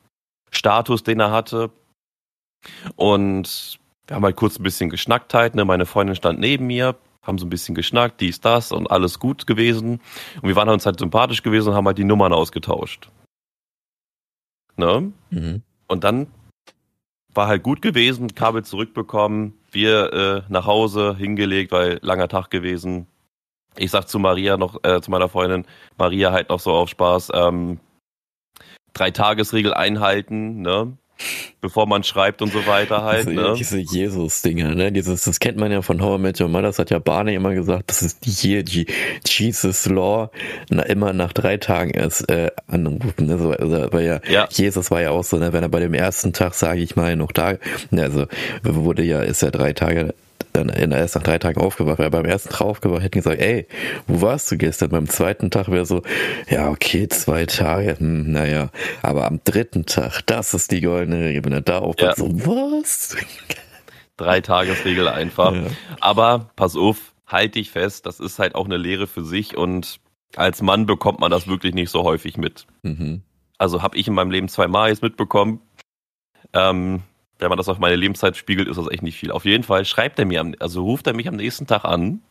[0.52, 1.72] Status, den er hatte.
[2.96, 5.65] Und wir haben halt kurz ein bisschen geschnackt halt, ne?
[5.65, 9.48] Meine Freundin stand neben mir, haben so ein bisschen geschnackt, dies, das und alles gut
[9.48, 10.00] gewesen.
[10.41, 13.10] Und wir waren uns halt sympathisch gewesen und haben halt die Nummern ausgetauscht.
[14.78, 15.12] Ne?
[15.30, 15.62] Mhm.
[15.88, 16.28] Und dann
[17.34, 23.08] war halt gut gewesen, Kabel zurückbekommen, wir äh, nach Hause hingelegt, weil langer Tag gewesen.
[23.78, 25.66] Ich sag zu Maria noch, äh, zu meiner Freundin,
[25.98, 27.80] Maria halt noch so auf Spaß, ähm,
[28.94, 30.98] drei Tagesregel einhalten, ne?
[31.62, 33.54] Bevor man schreibt und so weiter halt, diese, ne?
[33.58, 34.92] diese Jesus-Dinger, ne?
[34.92, 37.36] Dieses, das kennt man ja von How I Met Your Mother, das hat ja Barney
[37.36, 38.86] immer gesagt, das ist die hier, die
[39.26, 40.30] Jesus Law,
[40.70, 43.28] na, immer nach drei Tagen erst äh, anrufen.
[43.28, 43.38] Ne?
[43.38, 44.48] So, also, weil ja, Ja.
[44.52, 45.54] Jesus war ja auch so, ne?
[45.54, 47.54] wenn er bei dem ersten Tag, sage ich mal, noch da,
[47.92, 48.26] ne, also
[48.64, 50.14] wurde ja, ist ja drei Tage
[50.56, 52.00] dann erst nach drei Tagen aufgewacht.
[52.00, 53.68] Weil beim ersten Tag aufgewacht hätten gesagt, ey,
[54.08, 54.89] wo warst du gestern?
[54.89, 56.02] Beim zweiten Tag wäre so,
[56.50, 58.70] ja, okay, zwei Tage, hm, naja.
[59.02, 61.46] Aber am dritten Tag, das ist die goldene Regel.
[61.46, 62.15] Wenn er da aufwacht, Ja.
[62.15, 63.15] so, was?
[64.18, 65.54] Drei Tagesregel einfach.
[65.54, 65.65] Ja.
[66.00, 70.00] Aber pass auf, halte ich fest, das ist halt auch eine Lehre für sich und
[70.36, 72.65] als Mann bekommt man das wirklich nicht so häufig mit.
[72.84, 73.22] Mhm.
[73.58, 75.62] Also habe ich in meinem Leben zweimal jetzt mitbekommen.
[76.54, 77.02] Ähm,
[77.39, 79.32] wenn man das auf meine Lebenszeit spiegelt, ist das echt nicht viel.
[79.32, 82.21] Auf jeden Fall schreibt er mir, am, also ruft er mich am nächsten Tag an.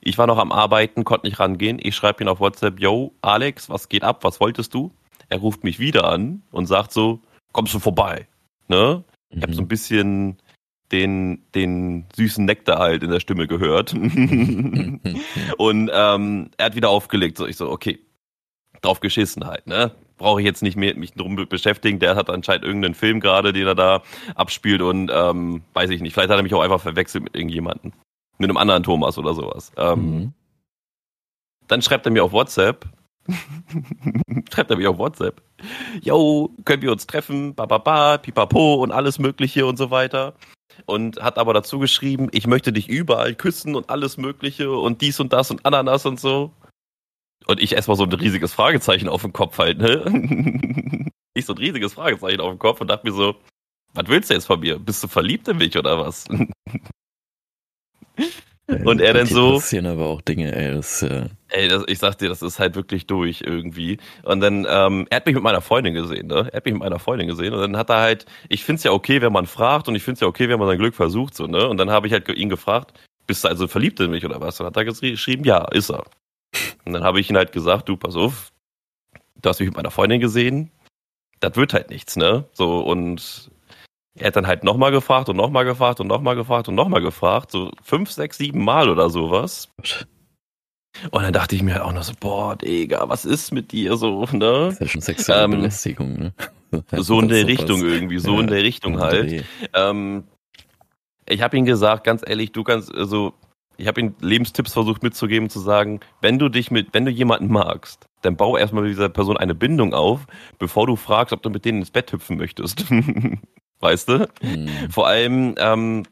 [0.00, 1.78] Ich war noch am Arbeiten, konnte nicht rangehen.
[1.80, 4.24] Ich schreibe ihn auf WhatsApp, yo, Alex, was geht ab?
[4.24, 4.92] Was wolltest du?
[5.28, 7.20] Er ruft mich wieder an und sagt so,
[7.52, 8.26] kommst du vorbei?
[8.68, 9.04] Ne?
[9.28, 9.42] Ich mhm.
[9.42, 10.38] habe so ein bisschen
[10.90, 13.92] den, den süßen Nektar halt in der Stimme gehört.
[15.56, 17.36] und ähm, er hat wieder aufgelegt.
[17.36, 18.00] So, ich so, okay,
[18.82, 19.92] drauf geschissen halt, ne?
[20.20, 21.98] Brauche ich jetzt nicht mehr mich drum beschäftigen.
[21.98, 24.02] Der hat anscheinend irgendeinen Film gerade, den er da
[24.34, 26.12] abspielt und ähm, weiß ich nicht.
[26.12, 27.92] Vielleicht hat er mich auch einfach verwechselt mit irgendjemandem.
[28.36, 29.72] Mit einem anderen Thomas oder sowas.
[29.78, 30.32] Ähm, mhm.
[31.68, 32.84] Dann schreibt er mir auf WhatsApp,
[34.52, 35.40] schreibt er mir auf WhatsApp,
[36.02, 40.34] yo, können wir uns treffen, bababa, pipapo und alles mögliche und so weiter
[40.84, 45.18] und hat aber dazu geschrieben, ich möchte dich überall küssen und alles Mögliche und dies
[45.18, 46.52] und das und Ananas und so.
[47.46, 50.04] Und ich erstmal so ein riesiges Fragezeichen auf dem Kopf halt, ne?
[51.34, 53.36] ich so ein riesiges Fragezeichen auf dem Kopf und dachte mir so,
[53.94, 54.78] was willst du jetzt von mir?
[54.78, 56.26] Bist du verliebt in mich oder was?
[58.84, 59.54] Und er dann so.
[59.54, 60.74] passieren aber auch Dinge, ey.
[60.74, 63.98] Das, äh ey, das, ich sag dir, das ist halt wirklich durch irgendwie.
[64.22, 66.48] Und dann, ähm, er hat mich mit meiner Freundin gesehen, ne?
[66.52, 68.92] Er hat mich mit meiner Freundin gesehen und dann hat er halt, ich find's ja
[68.92, 71.46] okay, wenn man fragt und ich find's ja okay, wenn man sein Glück versucht, so,
[71.46, 71.68] ne?
[71.68, 72.92] Und dann habe ich halt ihn gefragt,
[73.26, 74.60] bist du also verliebt in mich oder was?
[74.60, 76.04] Und dann hat er geschrieben, ja, ist er.
[76.84, 78.52] Und dann habe ich ihn halt gesagt, du, pass auf,
[79.40, 80.70] du hast mich mit meiner Freundin gesehen,
[81.40, 82.44] das wird halt nichts, ne?
[82.52, 83.50] So, und
[84.18, 87.50] er hat dann halt nochmal gefragt und nochmal gefragt und nochmal gefragt und nochmal gefragt,
[87.50, 89.68] so fünf, sechs, sieben Mal oder sowas.
[91.10, 93.96] Und dann dachte ich mir halt auch noch so, boah, Digga, was ist mit dir
[93.96, 94.38] so, ne?
[94.38, 96.34] Das ist ja schon sexuelle ähm, Belästigung, ne?
[96.92, 99.44] so in der Richtung irgendwie, so ja, in der Richtung halt.
[99.72, 100.24] Ähm,
[101.26, 103.34] ich habe ihm gesagt, ganz ehrlich, du kannst, also,
[103.80, 107.50] ich habe ihm Lebenstipps versucht mitzugeben, zu sagen, wenn du dich mit, wenn du jemanden
[107.50, 110.26] magst, dann bau erstmal mit dieser Person eine Bindung auf,
[110.58, 112.84] bevor du fragst, ob du mit denen ins Bett hüpfen möchtest.
[113.80, 114.28] weißt du?
[114.42, 114.68] Mhm.
[114.90, 116.04] Vor allem, ähm,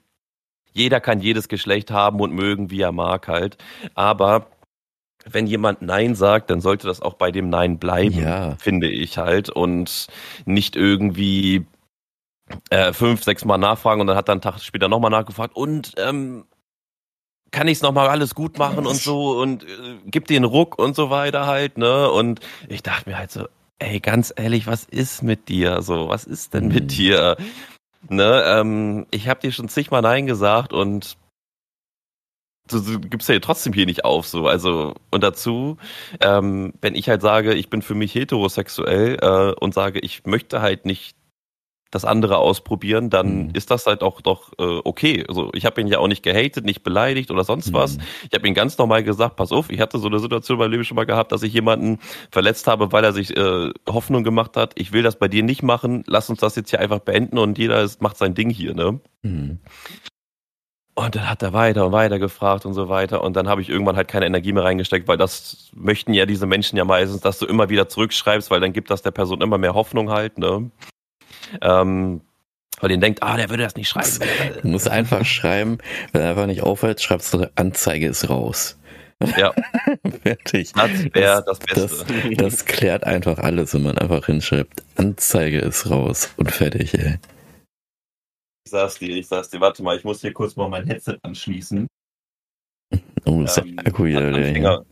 [0.73, 3.59] jeder kann jedes Geschlecht haben und mögen, wie er mag halt.
[3.95, 4.47] Aber
[5.27, 8.57] wenn jemand Nein sagt, dann sollte das auch bei dem Nein bleiben, ja.
[8.57, 9.51] finde ich halt.
[9.51, 10.07] Und
[10.47, 11.67] nicht irgendwie
[12.71, 15.93] äh, fünf, sechs Mal nachfragen und dann hat er einen Tag später nochmal nachgefragt und
[15.99, 16.47] ähm,
[17.51, 19.67] kann ich es nochmal alles gut machen und so und äh,
[20.07, 22.11] gib den Ruck und so weiter halt, ne?
[22.11, 23.47] Und ich dachte mir halt so,
[23.79, 25.83] ey, ganz ehrlich, was ist mit dir?
[25.83, 26.89] So, was ist denn mit mhm.
[26.89, 27.37] dir?
[28.09, 31.17] Ne, ähm, ich habe dir schon zigmal Nein gesagt und
[32.69, 34.47] du, du gibst ja trotzdem hier nicht auf, so.
[34.47, 35.79] Also, und dazu,
[36.21, 40.61] ähm, wenn ich halt sage, ich bin für mich heterosexuell äh, und sage, ich möchte
[40.61, 41.18] halt nicht
[41.91, 43.51] das andere ausprobieren, dann mhm.
[43.55, 45.25] ist das halt auch doch äh, okay.
[45.27, 47.97] Also ich habe ihn ja auch nicht gehatet, nicht beleidigt oder sonst was.
[47.97, 48.03] Mhm.
[48.31, 50.73] Ich habe ihn ganz normal gesagt, pass auf, ich hatte so eine Situation in meinem
[50.73, 51.99] Leben schon mal gehabt, dass ich jemanden
[52.31, 55.63] verletzt habe, weil er sich äh, Hoffnung gemacht hat, ich will das bei dir nicht
[55.63, 58.75] machen, lass uns das jetzt hier einfach beenden und jeder ist, macht sein Ding hier,
[58.75, 59.01] ne?
[59.23, 59.59] Mhm.
[60.95, 63.23] Und dann hat er weiter und weiter gefragt und so weiter.
[63.23, 66.45] Und dann habe ich irgendwann halt keine Energie mehr reingesteckt, weil das möchten ja diese
[66.45, 69.59] Menschen ja meistens, dass du immer wieder zurückschreibst, weil dann gibt das der Person immer
[69.59, 70.73] mehr Hoffnung halt, ne?
[71.61, 72.21] Ähm,
[72.81, 74.09] weil den denkt, ah, der würde das nicht schreiben.
[74.63, 75.79] Du musst einfach schreiben,
[76.13, 78.79] wenn er einfach nicht aufhört, schreibst du, Anzeige ist raus.
[79.37, 79.53] Ja.
[80.23, 80.73] Fertig.
[80.73, 82.05] Das wäre das Beste.
[82.37, 87.19] Das, das, klärt einfach alles, wenn man einfach hinschreibt, Anzeige ist raus und fertig, ey.
[88.65, 91.17] Ich sag's dir, ich sag's dir, warte mal, ich muss hier kurz mal mein Headset
[91.23, 91.89] anschließen.
[93.25, 94.47] Oh, ist ähm, der Akku wieder leer.
[94.47, 94.85] Anfänger,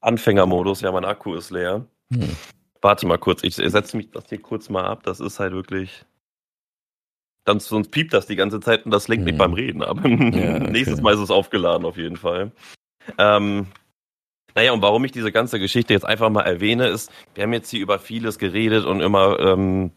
[0.00, 1.84] Anfängermodus, ja, mein Akku ist leer.
[2.12, 2.36] Hm.
[2.82, 5.02] Warte mal kurz, ich setze mich das hier kurz mal ab.
[5.02, 6.04] Das ist halt wirklich.
[7.44, 9.30] Dann, sonst piept das die ganze Zeit und das lenkt mhm.
[9.30, 9.98] mich beim Reden ab.
[10.04, 10.10] Ja,
[10.56, 10.70] okay.
[10.70, 12.52] Nächstes Mal ist es aufgeladen auf jeden Fall.
[13.18, 13.66] Ähm,
[14.54, 17.70] naja, und warum ich diese ganze Geschichte jetzt einfach mal erwähne, ist, wir haben jetzt
[17.70, 19.92] hier über vieles geredet und immer ähm,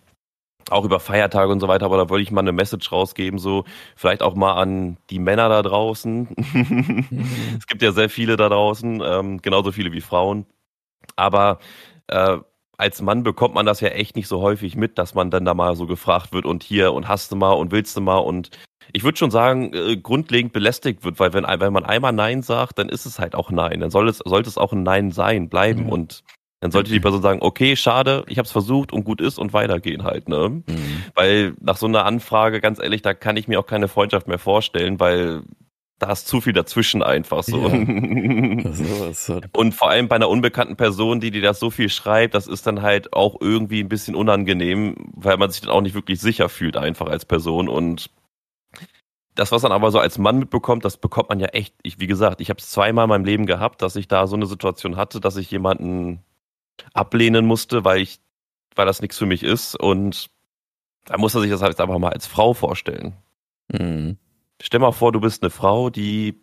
[0.70, 3.66] auch über Feiertage und so weiter, aber da wollte ich mal eine Message rausgeben, so
[3.96, 6.30] vielleicht auch mal an die Männer da draußen.
[6.36, 7.28] Mhm.
[7.58, 10.46] es gibt ja sehr viele da draußen, ähm, genauso viele wie Frauen.
[11.16, 11.60] Aber
[12.08, 12.38] äh,
[12.78, 15.54] als Mann bekommt man das ja echt nicht so häufig mit, dass man dann da
[15.54, 18.50] mal so gefragt wird und hier und hast du mal und willst du mal und
[18.92, 22.80] ich würde schon sagen, äh, grundlegend belästigt wird, weil wenn, wenn man einmal Nein sagt,
[22.80, 23.80] dann ist es halt auch Nein.
[23.80, 25.90] Dann soll es, sollte es auch ein Nein sein, bleiben mhm.
[25.90, 26.24] und
[26.60, 29.52] dann sollte die Person sagen, okay, schade, ich habe es versucht und gut ist und
[29.52, 30.64] weitergehen halt, ne?
[30.66, 31.04] Mhm.
[31.14, 34.40] Weil nach so einer Anfrage, ganz ehrlich, da kann ich mir auch keine Freundschaft mehr
[34.40, 35.42] vorstellen, weil
[36.06, 37.68] da ist zu viel dazwischen einfach so.
[37.68, 37.74] Ja.
[39.54, 42.68] und vor allem bei einer unbekannten Person, die dir das so viel schreibt, das ist
[42.68, 46.50] dann halt auch irgendwie ein bisschen unangenehm, weil man sich dann auch nicht wirklich sicher
[46.50, 48.10] fühlt einfach als Person und
[49.36, 52.08] das, was man aber so als Mann mitbekommt, das bekommt man ja echt, ich, wie
[52.08, 54.96] gesagt, ich habe es zweimal in meinem Leben gehabt, dass ich da so eine Situation
[54.96, 56.20] hatte, dass ich jemanden
[56.94, 58.20] ablehnen musste, weil ich,
[58.76, 59.76] weil das nichts für mich ist.
[59.76, 60.30] Und
[61.06, 63.14] da muss er sich das halt einfach mal als Frau vorstellen.
[63.72, 64.18] Mhm.
[64.66, 66.36] Stell mal vor, du bist eine Frau, die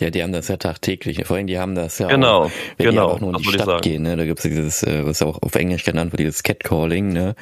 [0.00, 1.24] ja, die haben das ja tagtäglich.
[1.24, 3.48] Vor allem, die haben das ja genau, auch, wenn genau, die auch nur in die
[3.48, 4.16] Stadt gehen, ne?
[4.16, 7.34] Da gibt's dieses, äh, was auch auf Englisch genannt wird, dieses Catcalling, ne?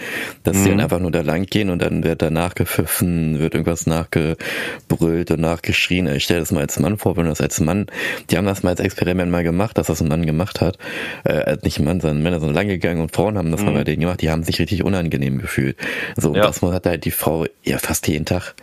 [0.43, 0.65] Dass mhm.
[0.65, 5.31] die dann einfach nur da lang gehen und dann wird da nachgepfiffen, wird irgendwas nachgebrüllt
[5.33, 6.07] und nachgeschrien.
[6.07, 7.89] Ich stelle das mal als Mann vor, wenn das als Mann,
[8.31, 10.79] die haben das mal als Experiment mal gemacht, dass das ein Mann gemacht hat.
[11.25, 13.67] Äh, nicht ein Mann, sondern Männer sind lang gegangen und Frauen haben das mhm.
[13.67, 15.77] mal bei denen gemacht, die haben sich richtig unangenehm gefühlt.
[16.17, 16.41] So, ja.
[16.41, 18.55] das hat halt die Frau ja fast jeden Tag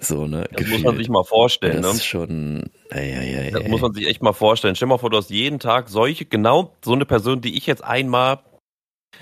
[0.00, 0.46] so, ne?
[0.50, 0.70] Das gefühlt.
[0.70, 1.98] muss man sich mal vorstellen, das ne?
[1.98, 4.74] ist schon, ey, ey, ey, Das muss man sich echt mal vorstellen.
[4.74, 7.66] Stell dir mal vor, du hast jeden Tag solche, genau so eine Person, die ich
[7.66, 8.40] jetzt einmal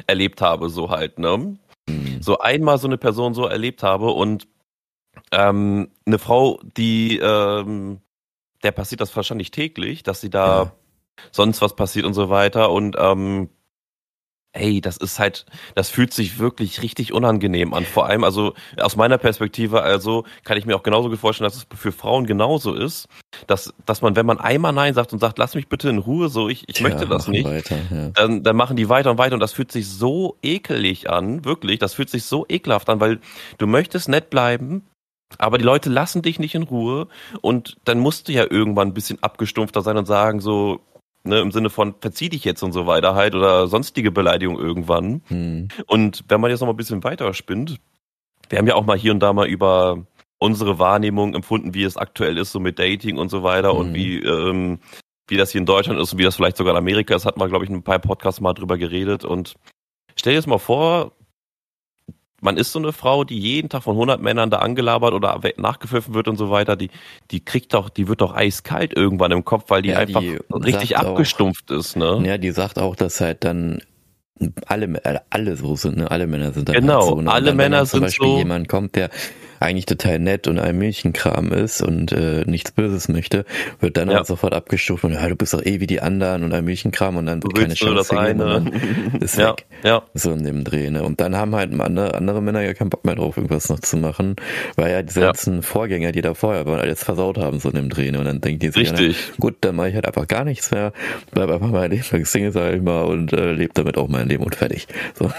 [0.07, 1.59] erlebt habe, so halt, ne?
[1.88, 2.23] Mhm.
[2.23, 4.47] So einmal so eine Person so erlebt habe und
[5.33, 8.01] ähm, eine Frau, die, ähm,
[8.62, 10.73] der passiert das wahrscheinlich täglich, dass sie da ja.
[11.33, 13.51] sonst was passiert und so weiter und ähm,
[14.52, 17.84] Ey, das ist halt, das fühlt sich wirklich richtig unangenehm an.
[17.84, 21.56] Vor allem, also aus meiner Perspektive, also kann ich mir auch genauso gut vorstellen, dass
[21.56, 23.08] es für Frauen genauso ist,
[23.46, 26.30] dass, dass man, wenn man einmal Nein sagt und sagt, lass mich bitte in Ruhe,
[26.30, 28.08] so ich, ich Tja, möchte das nicht, weiter, ja.
[28.14, 31.78] dann, dann machen die weiter und weiter und das fühlt sich so ekelig an, wirklich,
[31.78, 33.20] das fühlt sich so ekelhaft an, weil
[33.58, 34.87] du möchtest nett bleiben,
[35.37, 37.08] aber die Leute lassen dich nicht in Ruhe
[37.42, 40.80] und dann musst du ja irgendwann ein bisschen abgestumpfter sein und sagen so,
[41.29, 45.23] ne, im Sinne von verzieh dich jetzt und so weiter halt oder sonstige Beleidigung irgendwann.
[45.29, 45.69] Hm.
[45.87, 47.77] Und wenn man jetzt noch mal ein bisschen weiter spinnt,
[48.49, 50.07] wir haben ja auch mal hier und da mal über
[50.38, 53.79] unsere Wahrnehmung empfunden, wie es aktuell ist, so mit Dating und so weiter hm.
[53.79, 54.79] und wie, ähm,
[55.29, 57.37] wie das hier in Deutschland ist und wie das vielleicht sogar in Amerika ist, hat
[57.37, 59.25] man, glaube ich, in ein paar Podcasts mal drüber geredet.
[59.25, 59.57] Und
[60.17, 61.12] stell dir jetzt mal vor,
[62.40, 66.14] man ist so eine Frau, die jeden Tag von 100 Männern da angelabert oder nachgepfiffen
[66.14, 66.90] wird und so weiter, die,
[67.31, 70.38] die kriegt doch, die wird doch eiskalt irgendwann im Kopf, weil die ja, einfach die
[70.53, 72.22] richtig abgestumpft auch, ist, ne?
[72.24, 73.81] Ja, die sagt auch, dass halt dann
[74.66, 76.11] alle, alle so sind, ne?
[76.11, 77.20] Alle Männer sind dann genau, halt so.
[77.20, 77.33] Ne?
[77.33, 77.96] alle Männer sind so.
[77.96, 79.11] Zum Beispiel jemand kommt, der
[79.61, 83.44] eigentlich total nett und ein Milchenkram ist und äh, nichts Böses möchte,
[83.81, 84.21] wird dann ja.
[84.21, 87.16] auch sofort abgestuft und ja, du bist doch eh wie die anderen und ein Milchenkram
[87.16, 88.71] und dann du keine Chance das eine.
[89.21, 89.66] ist ja, weg.
[89.83, 90.03] Ja.
[90.14, 91.03] So in dem Dreh, ne?
[91.03, 93.97] Und dann haben halt andere, andere Männer ja keinen Bock mehr drauf, irgendwas noch zu
[93.97, 94.37] machen,
[94.77, 95.27] weil ja diese ja.
[95.27, 98.18] ganzen Vorgänger, die da vorher waren, alles versaut haben, so in dem Dreh, ne?
[98.18, 99.29] Und dann denkt die sich, Richtig.
[99.29, 100.92] Ja, gut, dann mache ich halt einfach gar nichts mehr,
[101.33, 104.44] bleib einfach mal Leben Single, sag ich mal, und äh, lebe damit auch mein Leben
[104.44, 104.87] und fertig.
[105.14, 105.31] So.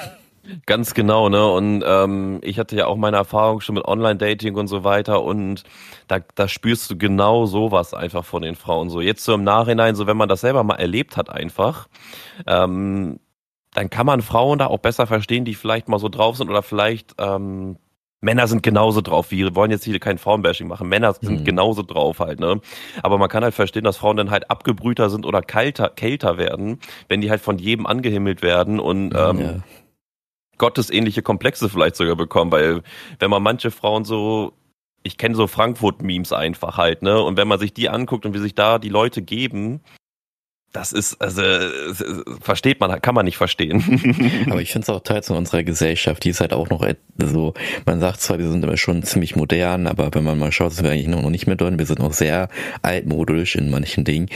[0.66, 1.46] Ganz genau, ne?
[1.46, 5.64] Und ähm, ich hatte ja auch meine Erfahrung schon mit Online-Dating und so weiter und
[6.08, 8.90] da, da spürst du genau sowas einfach von den Frauen.
[8.90, 11.88] So jetzt so im Nachhinein, so wenn man das selber mal erlebt hat, einfach,
[12.48, 13.20] ähm,
[13.74, 16.64] dann kann man Frauen da auch besser verstehen, die vielleicht mal so drauf sind oder
[16.64, 17.78] vielleicht ähm,
[18.22, 19.32] Männer sind genauso drauf.
[19.32, 20.90] Wir wollen jetzt hier kein Frauenbashing machen.
[20.90, 21.46] Männer sind mhm.
[21.46, 22.60] genauso drauf halt, ne?
[23.02, 26.80] Aber man kann halt verstehen, dass Frauen dann halt abgebrühter sind oder kalter, kälter werden,
[27.08, 29.56] wenn die halt von jedem angehimmelt werden und ähm, ja
[30.60, 32.84] gottesähnliche Komplexe vielleicht sogar bekommen, weil
[33.18, 34.54] wenn man manche Frauen so,
[35.02, 37.20] ich kenne so Frankfurt-Memes einfach halt, ne?
[37.20, 39.82] Und wenn man sich die anguckt und wie sich da die Leute geben,
[40.72, 41.42] das ist, also,
[42.42, 44.46] versteht man, kann man nicht verstehen.
[44.52, 46.86] Aber ich finde es auch Teil zu unserer Gesellschaft, die ist halt auch noch
[47.18, 47.56] so,
[47.88, 50.86] man sagt zwar, wir sind immer schon ziemlich modern, aber wenn man mal schaut, sind
[50.86, 52.50] wir eigentlich noch nicht mehr drin, wir sind noch sehr
[52.82, 54.30] altmodisch in manchen Dingen.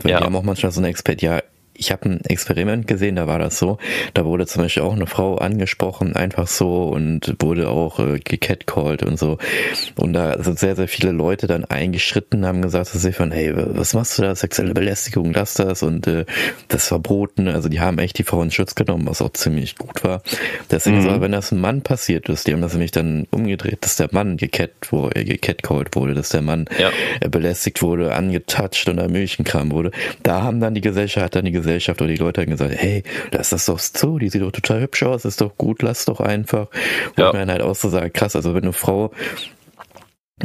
[0.00, 0.20] Weil ja.
[0.20, 1.40] Wir haben auch manchmal so eine Expert, ja,
[1.78, 3.78] ich habe ein Experiment gesehen, da war das so.
[4.12, 9.04] Da wurde zum Beispiel auch eine Frau angesprochen, einfach so und wurde auch äh, gecatcalled
[9.04, 9.38] und so.
[9.96, 13.52] Und da sind sehr, sehr viele Leute dann eingeschritten, haben gesagt, dass sie von, hey,
[13.54, 14.34] was machst du da?
[14.34, 16.26] Sexuelle Belästigung, lass das und äh,
[16.66, 17.46] das verboten.
[17.46, 20.22] Also die haben echt die Frau in Schutz genommen, was auch ziemlich gut war.
[20.72, 21.02] Deswegen, mhm.
[21.02, 24.08] so, wenn das ein Mann passiert ist, die haben das nämlich dann umgedreht, dass der
[24.10, 26.90] Mann gecat, wo, äh, gecatcalled wurde, dass der Mann ja.
[27.20, 29.92] Äh, belästigt wurde, angetouched und am Milchenkram wurde.
[30.24, 32.74] Da haben dann die Gesellschaft, hat dann die Gesellschaft Gesellschaft oder die Leute haben gesagt,
[32.74, 36.06] hey, lass das doch so, die sieht doch total hübsch aus, ist doch gut, lass
[36.06, 36.68] doch einfach.
[37.14, 37.32] Wo ja.
[37.32, 39.12] man halt auch so sagt, krass, also wenn eine Frau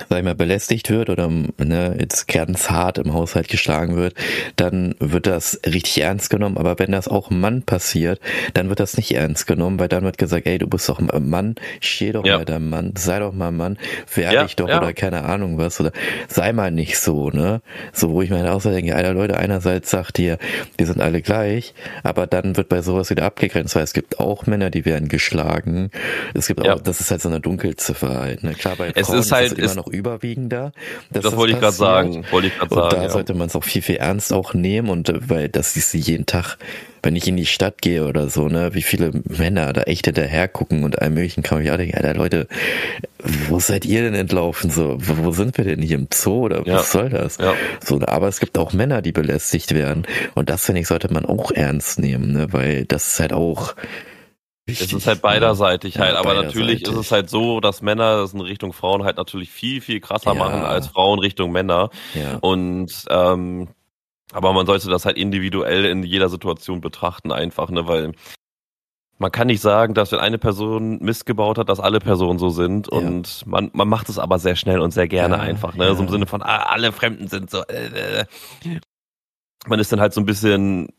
[0.10, 4.16] sag ich mal, belästigt wird oder ne, jetzt ganz hart im Haushalt geschlagen wird,
[4.56, 6.58] dann wird das richtig ernst genommen.
[6.58, 8.20] Aber wenn das auch Mann passiert,
[8.54, 11.30] dann wird das nicht ernst genommen, weil dann wird gesagt, ey, du bist doch ein
[11.30, 12.38] Mann, steh doch ja.
[12.38, 13.78] mal deinem Mann, sei doch mal ein Mann,
[14.14, 14.80] wehr ja, dich doch ja.
[14.80, 15.92] oder keine Ahnung was oder
[16.28, 17.62] sei mal nicht so, ne?
[17.92, 20.38] So, wo ich mir halt auch so denke, alter Leute, einerseits sagt ihr,
[20.78, 24.48] wir sind alle gleich, aber dann wird bei sowas wieder abgegrenzt, weil es gibt auch
[24.48, 25.92] Männer, die werden geschlagen.
[26.34, 28.54] Es gibt auch, das ist halt so eine Dunkelziffer halt, ne?
[28.54, 30.72] Klar, bei es Frauen ist halt, ist noch überwiegender.
[31.12, 32.26] Das wollte ich gerade sagen.
[32.32, 32.86] Wollte ich gerade sagen.
[32.86, 33.10] Und da ja.
[33.10, 36.26] sollte man es auch viel, viel ernst auch nehmen und äh, weil das ist jeden
[36.26, 36.58] Tag,
[37.02, 40.48] wenn ich in die Stadt gehe oder so, ne, wie viele Männer da echt hinterher
[40.48, 42.48] gucken und allem möglichen kann ich auch denken, Alter Leute,
[43.50, 44.70] wo seid ihr denn entlaufen?
[44.70, 46.76] So, wo, wo sind wir denn hier im Zoo oder ja.
[46.76, 47.38] was soll das?
[47.38, 47.54] Ja.
[47.84, 50.06] So, aber es gibt auch Männer, die belästigt werden.
[50.34, 53.76] Und das, finde ich, sollte man auch ernst nehmen, ne, weil das ist halt auch,
[54.66, 58.18] Wichtig, es ist halt beiderseitig ja, halt, aber natürlich ist es halt so, dass Männer
[58.18, 60.40] das in Richtung Frauen halt natürlich viel, viel krasser ja.
[60.40, 61.90] machen als Frauen Richtung Männer.
[62.14, 62.38] Ja.
[62.40, 63.68] Und ähm,
[64.32, 68.14] aber man sollte das halt individuell in jeder Situation betrachten, einfach, ne, weil
[69.20, 72.50] man kann nicht sagen, dass wenn eine Person Mist gebaut hat, dass alle Personen so
[72.50, 75.94] sind und man, man macht es aber sehr schnell und sehr gerne einfach, ne?
[75.96, 77.64] So im Sinne von, ah, alle Fremden sind so.
[77.68, 78.26] Äh, äh.
[79.68, 80.90] Man ist dann halt so ein bisschen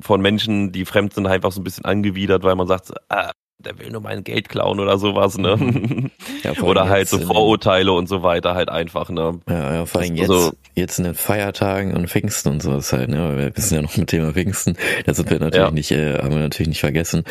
[0.00, 3.32] von Menschen, die fremd sind, einfach so ein bisschen angewidert, weil man sagt, ah,
[3.64, 5.56] der will nur mein Geld klauen oder sowas, ne?
[5.56, 6.10] Mhm.
[6.42, 9.38] Ja, oder halt so Vorurteile und so weiter halt einfach, ne?
[9.48, 12.92] Ja, ja vor allem jetzt, also, jetzt in den Feiertagen und Pfingsten und so ist
[12.92, 13.36] halt, ne?
[13.36, 14.76] Wir wissen ja noch mit Thema Pfingsten,
[15.06, 15.70] da sind wir natürlich ja.
[15.70, 17.22] nicht, äh, haben wir natürlich nicht vergessen.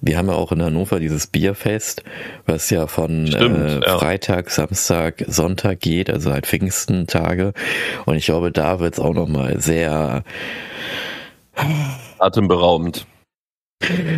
[0.00, 2.02] Wir haben ja auch in Hannover dieses Bierfest,
[2.44, 3.98] was ja von Stimmt, äh.
[3.98, 7.52] Freitag, Samstag, Sonntag geht, also halt Pfingstentage.
[8.04, 10.24] Und ich glaube, da wird es auch nochmal sehr
[12.18, 13.06] Atemberaubend.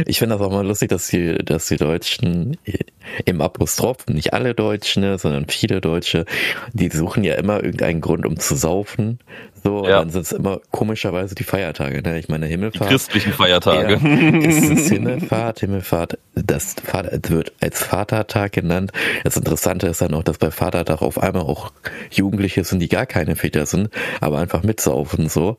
[0.07, 2.57] Ich finde das auch mal lustig, dass die, dass die Deutschen
[3.25, 6.25] im Apostroph, nicht alle Deutschen, sondern viele Deutsche,
[6.73, 9.19] die suchen ja immer irgendeinen Grund, um zu saufen.
[9.65, 9.99] So, ja.
[9.99, 12.03] dann sind es immer komischerweise die Feiertage.
[12.03, 12.19] Ne?
[12.19, 12.91] Ich meine, Himmelfahrt.
[12.91, 13.99] Die christlichen Feiertage.
[14.03, 16.77] Ja, ist es Himmelfahrt, Himmelfahrt, das
[17.29, 18.93] wird als Vatertag genannt.
[19.25, 21.73] Das Interessante ist dann auch, dass bei Vatertag auf einmal auch
[22.11, 23.91] Jugendliche sind, die gar keine Väter sind,
[24.21, 25.57] aber einfach mitsaufen so.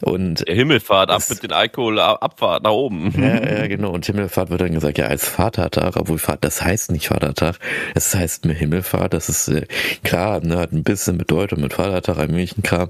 [0.00, 3.12] Und Der Himmelfahrt, ab mit den Alkohol, Abfahrt nach oben.
[3.16, 3.90] Ja, ja, genau.
[3.90, 7.56] Und Himmelfahrt wird dann gesagt, ja, als Vatertag, obwohl das heißt nicht Vatertag,
[7.94, 9.14] es heißt mir Himmelfahrt.
[9.14, 9.66] Das ist äh,
[10.02, 12.88] klar, ne, hat ein bisschen Bedeutung mit Vatertag, ein Milchenkram.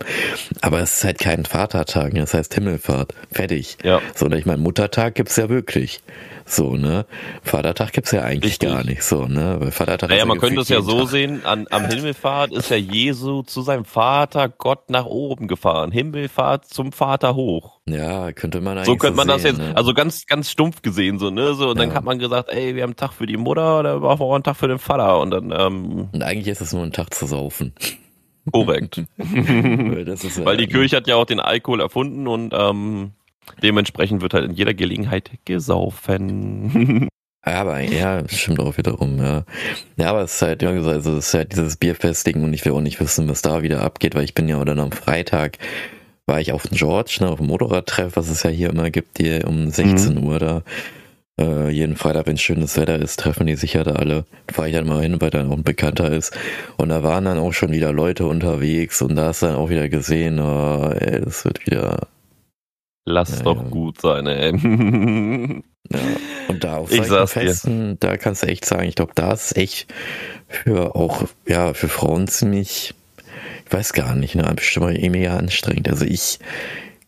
[0.60, 3.14] Aber es ist halt kein Vatertag, das heißt Himmelfahrt.
[3.32, 3.78] Fertig.
[3.82, 4.00] Ja.
[4.14, 6.00] So, und ich meine, Muttertag gibt's ja wirklich.
[6.46, 7.06] So, ne?
[7.42, 8.68] Vatertag gibt's ja eigentlich Richtig.
[8.68, 9.56] gar nicht so, ne?
[9.60, 11.08] Weil Vatertag naja, man könnte es ja so Tag.
[11.08, 15.90] sehen, an, am Himmelfahrt ist ja Jesu zu seinem Vater Gott nach oben gefahren.
[15.90, 17.80] Himmelfahrt zum Vater hoch.
[17.86, 19.72] Ja, könnte man eigentlich So könnte man so das jetzt, ne?
[19.74, 21.54] also ganz, ganz stumpf gesehen, so, ne?
[21.54, 21.86] So, und ja.
[21.86, 24.20] dann hat man gesagt, ey, wir haben einen Tag für die Mutter oder wir haben
[24.20, 25.20] auch einen Tag für den Vater.
[25.20, 27.72] Und dann, ähm, Und eigentlich ist es nur ein Tag zu saufen.
[28.52, 29.02] Korrekt.
[29.16, 33.12] ist, Weil die Kirche hat ja auch den Alkohol erfunden und ähm,
[33.62, 37.08] dementsprechend wird halt in jeder Gelegenheit gesaufen.
[37.46, 39.44] Ja, aber ja, stimmt auch wiederum, ja.
[39.98, 42.80] Ja, aber es ist halt, also es ist halt dieses Bierfestding und ich will auch
[42.80, 45.58] nicht wissen, was da wieder abgeht, weil ich bin ja dann am Freitag
[46.26, 49.18] war ich auf dem George, ne, auf dem Motorradtreff, was es ja hier immer gibt,
[49.18, 50.24] hier um 16 mhm.
[50.24, 50.62] Uhr da.
[51.38, 54.24] Äh, jeden Freitag, wenn schönes Wetter ist, treffen die sich ja da alle.
[54.50, 56.36] Fahre ich dann mal hin, weil dann auch ein Bekannter ist.
[56.76, 59.68] Und da waren dann auch schon wieder Leute unterwegs und da hast du dann auch
[59.68, 62.06] wieder gesehen, oh, ey, das wird wieder.
[63.04, 63.68] Lass ja, doch ja.
[63.68, 64.52] gut sein, ey.
[65.90, 65.98] ja.
[66.48, 69.92] Und da auf ich Festen, da kannst du echt sagen, ich glaube, da ist echt
[70.48, 72.94] für auch, ja, für Frauen ziemlich,
[73.66, 75.88] ich weiß gar nicht, ne, bestimmt irgendwie anstrengend.
[75.88, 76.38] Also ich,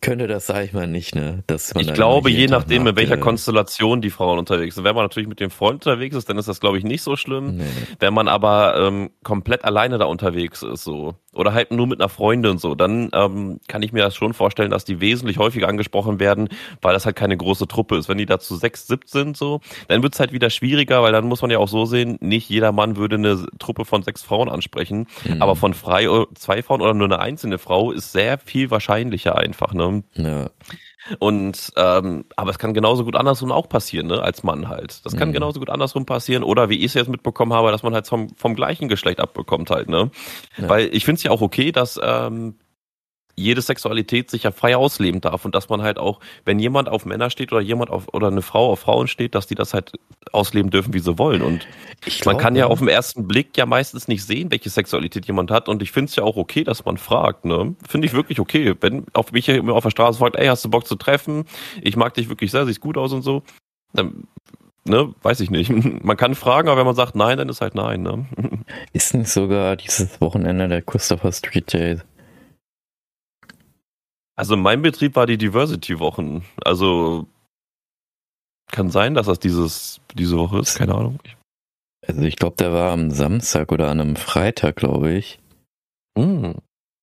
[0.07, 1.43] könnte das, sage ich mal, nicht, ne?
[1.47, 4.85] Dass man ich glaube, je nachdem, macht, in welcher Konstellation die Frauen unterwegs sind.
[4.85, 7.17] Wenn man natürlich mit dem Freund unterwegs ist, dann ist das, glaube ich, nicht so
[7.17, 7.57] schlimm.
[7.57, 7.65] Nee.
[7.99, 12.09] Wenn man aber ähm, komplett alleine da unterwegs ist, so, oder halt nur mit einer
[12.09, 16.21] Freundin so, dann ähm, kann ich mir das schon vorstellen, dass die wesentlich häufiger angesprochen
[16.21, 16.49] werden,
[16.83, 18.09] weil das halt keine große Truppe ist.
[18.09, 21.27] Wenn die da zu sechs, sieb sind, so, dann wird's halt wieder schwieriger, weil dann
[21.27, 24.49] muss man ja auch so sehen, nicht jeder Mann würde eine Truppe von sechs Frauen
[24.49, 25.43] ansprechen, mhm.
[25.43, 29.73] aber von frei zwei Frauen oder nur eine einzelne Frau ist sehr viel wahrscheinlicher einfach,
[29.73, 30.03] ne?
[30.15, 30.51] Ja.
[31.19, 35.05] Und ähm, aber es kann genauso gut andersrum auch passieren, ne, als Mann halt.
[35.05, 35.35] Das kann mhm.
[35.35, 36.43] genauso gut andersrum passieren.
[36.43, 39.71] Oder wie ich es jetzt mitbekommen habe, dass man halt vom, vom gleichen Geschlecht abbekommt
[39.71, 40.11] halt, ne?
[40.57, 40.69] Ja.
[40.69, 42.57] Weil ich finde es ja auch okay, dass ähm,
[43.37, 47.05] jede Sexualität sich ja frei ausleben darf und dass man halt auch, wenn jemand auf
[47.05, 49.93] Männer steht oder jemand auf oder eine Frau auf Frauen steht, dass die das halt
[50.37, 51.43] ausleben dürfen, wie sie wollen.
[51.43, 51.67] Und
[52.05, 55.51] ich man kann ja auf den ersten Blick ja meistens nicht sehen, welche Sexualität jemand
[55.51, 55.69] hat.
[55.69, 57.45] Und ich finde es ja auch okay, dass man fragt.
[57.45, 57.75] Ne?
[57.89, 58.75] Finde ich wirklich okay.
[58.81, 61.45] Wenn auf mich auf der Straße fragt, ey, hast du Bock zu treffen?
[61.83, 63.43] Ich mag dich wirklich sehr, siehst gut aus und so.
[63.93, 64.29] Dann
[64.85, 65.71] ne, weiß ich nicht.
[66.05, 68.27] Man kann fragen, aber wenn man sagt nein, dann ist halt nein, ne?
[68.93, 71.99] Ist nicht sogar dieses Wochenende der Christopher Street Day
[74.37, 76.45] also mein Betrieb war die Diversity-Wochen.
[76.63, 77.27] Also
[78.71, 81.19] kann sein, dass das dieses, diese Woche ist, keine Ahnung.
[82.07, 85.39] Also ich glaube, der war am Samstag oder an einem Freitag, glaube ich.
[86.17, 86.53] Mm.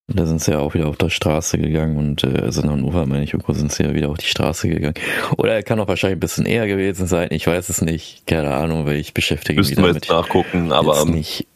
[0.08, 3.06] Da sind sie ja auch wieder auf der Straße gegangen und äh, also in Hannover,
[3.06, 4.96] meine ich, irgendwo sind sie ja wieder auf die Straße gegangen.
[5.38, 8.28] Oder er kann auch wahrscheinlich ein bisschen eher gewesen sein, ich weiß es nicht.
[8.28, 9.92] Keine Ahnung, weil ich beschäftige mich damit.
[9.92, 10.98] Wir jetzt nachgucken, aber...
[10.98, 11.48] Jetzt nicht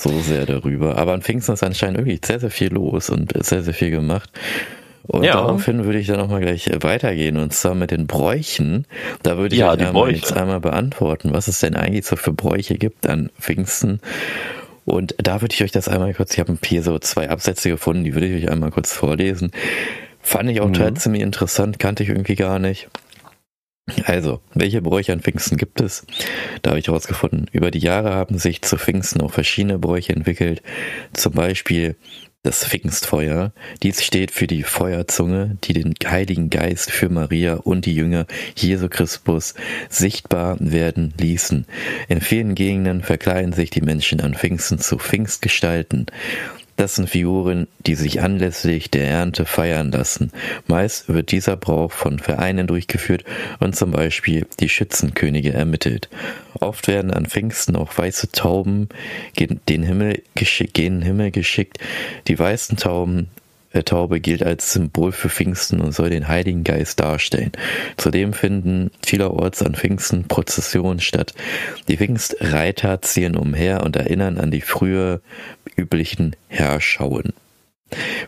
[0.00, 0.96] so sehr darüber.
[0.96, 4.30] Aber an Pfingsten ist anscheinend wirklich sehr, sehr viel los und sehr, sehr viel gemacht.
[5.06, 5.32] Und ja.
[5.32, 8.86] daraufhin würde ich dann nochmal gleich weitergehen und zwar mit den Bräuchen.
[9.22, 12.32] Da würde ich ja, euch einmal jetzt einmal beantworten, was es denn eigentlich so für
[12.32, 14.00] Bräuche gibt an Pfingsten.
[14.84, 18.04] Und da würde ich euch das einmal kurz, ich habe hier so zwei Absätze gefunden,
[18.04, 19.50] die würde ich euch einmal kurz vorlesen.
[20.20, 20.96] Fand ich auch mhm.
[20.96, 22.88] ziemlich interessant, kannte ich irgendwie gar nicht.
[24.04, 26.06] Also, welche Bräuche an Pfingsten gibt es?
[26.62, 30.62] Da habe ich herausgefunden, über die Jahre haben sich zu Pfingsten auch verschiedene Bräuche entwickelt.
[31.12, 31.96] Zum Beispiel
[32.44, 33.52] das Pfingstfeuer.
[33.84, 38.26] Dies steht für die Feuerzunge, die den Heiligen Geist für Maria und die Jünger
[38.56, 39.54] Jesu Christus
[39.88, 41.66] sichtbar werden ließen.
[42.08, 46.06] In vielen Gegenden verkleiden sich die Menschen an Pfingsten zu Pfingstgestalten.
[46.76, 50.32] Das sind Figuren, die sich anlässlich der Ernte feiern lassen.
[50.66, 53.24] Meist wird dieser Brauch von Vereinen durchgeführt
[53.60, 56.08] und zum Beispiel die Schützenkönige ermittelt.
[56.60, 58.88] Oft werden an Pfingsten auch weiße Tauben
[59.34, 61.78] gen den Himmel, gen Himmel geschickt.
[62.28, 63.28] Die weißen Tauben
[63.84, 67.52] Taube gilt als Symbol für Pfingsten und soll den Heiligen Geist darstellen.
[67.96, 71.34] Zudem finden vielerorts an Pfingsten Prozessionen statt.
[71.88, 75.20] Die Pfingstreiter ziehen umher und erinnern an die früher
[75.76, 77.32] üblichen Herschauen.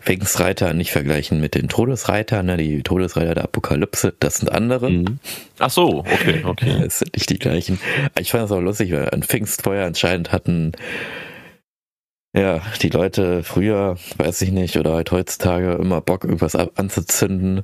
[0.01, 2.57] Pfingstreiter nicht vergleichen mit den Todesreitern, ne?
[2.57, 4.91] die Todesreiter der Apokalypse, das sind andere.
[4.91, 5.19] Mhm.
[5.59, 6.77] Ach so, okay, okay.
[6.85, 7.79] Das sind nicht die gleichen.
[8.19, 10.73] Ich fand das auch lustig, weil ein Pfingstfeuer anscheinend hatten
[12.37, 17.63] ja, die Leute früher, weiß ich nicht, oder halt heutzutage immer Bock, irgendwas anzuzünden.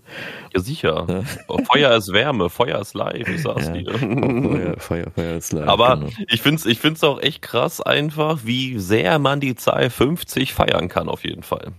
[0.54, 1.06] Ja, sicher.
[1.08, 1.64] Ja.
[1.64, 3.72] Feuer ist Wärme, Feuer ist live, ich sag's ja.
[3.72, 3.92] dir.
[3.98, 5.66] Feuer, Feuer, Feuer ist live.
[5.66, 6.10] Aber genau.
[6.28, 10.88] ich find's, ich find's auch echt krass einfach, wie sehr man die Zahl 50 feiern
[10.88, 11.72] kann, auf jeden Fall.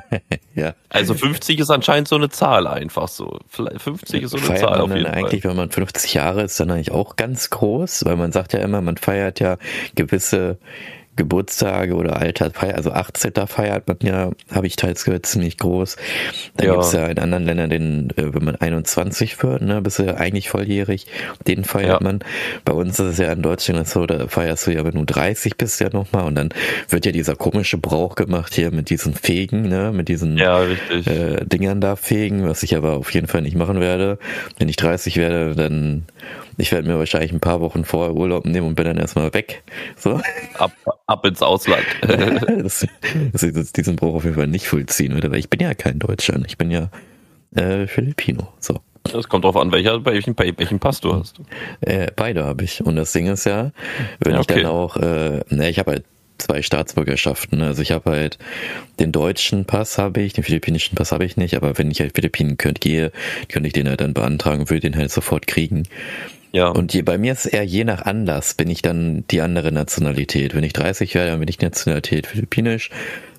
[0.54, 0.74] ja.
[0.88, 3.40] Also 50 ist anscheinend so eine Zahl einfach so.
[3.48, 5.50] 50 ist so eine feiert Zahl auf jeden eigentlich, Fall.
[5.50, 8.82] wenn man 50 Jahre ist, dann eigentlich auch ganz groß, weil man sagt ja immer,
[8.82, 9.56] man feiert ja
[9.96, 10.58] gewisse
[11.16, 13.32] Geburtstage oder Altersfeier, also 18.
[13.46, 15.96] feiert man ja, habe ich teils gehört, ziemlich groß.
[16.56, 16.72] Da ja.
[16.72, 20.16] gibt es ja in anderen Ländern den, äh, wenn man 21 wird, ne, bist du
[20.16, 21.06] eigentlich volljährig,
[21.46, 22.06] den feiert ja.
[22.06, 22.20] man.
[22.64, 25.56] Bei uns ist es ja in Deutschland so, da feierst du ja, wenn du 30
[25.56, 26.50] bist ja nochmal und dann
[26.88, 31.44] wird ja dieser komische Brauch gemacht hier mit diesen Fegen, ne, mit diesen ja, äh,
[31.44, 34.18] Dingern da fegen, was ich aber auf jeden Fall nicht machen werde.
[34.58, 36.04] Wenn ich 30 werde, dann
[36.58, 39.62] ich werde mir wahrscheinlich ein paar Wochen vorher Urlaub nehmen und bin dann erstmal weg.
[39.96, 40.20] So.
[40.58, 40.72] Ab,
[41.06, 41.84] ab ins Ausland.
[42.02, 42.86] das,
[43.32, 45.98] das ist diesen Bruch auf jeden Fall nicht vollziehen würde, weil ich bin ja kein
[45.98, 46.40] Deutscher.
[46.46, 46.90] Ich bin ja
[47.54, 48.48] äh, Filipino.
[48.60, 48.80] So.
[49.12, 51.40] Das kommt drauf an, welcher, bei welchem, bei welchem Pass du hast.
[51.80, 52.84] Äh, beide habe ich.
[52.84, 53.70] Und das Ding ist ja,
[54.18, 54.54] wenn ja, okay.
[54.56, 56.04] ich dann auch, äh, ne, ich habe halt
[56.38, 57.62] zwei Staatsbürgerschaften.
[57.62, 58.38] Also ich habe halt
[58.98, 62.14] den deutschen Pass habe ich, den philippinischen Pass habe ich nicht, aber wenn ich halt
[62.14, 63.12] Philippinen könnt, gehe,
[63.48, 65.84] könnte ich den halt dann beantragen und würde den halt sofort kriegen.
[66.56, 66.68] Ja.
[66.68, 69.72] Und je, bei mir ist es eher je nach Anlass bin ich dann die andere
[69.72, 70.54] Nationalität.
[70.54, 72.88] Wenn ich 30 werde, dann bin ich Nationalität philippinisch.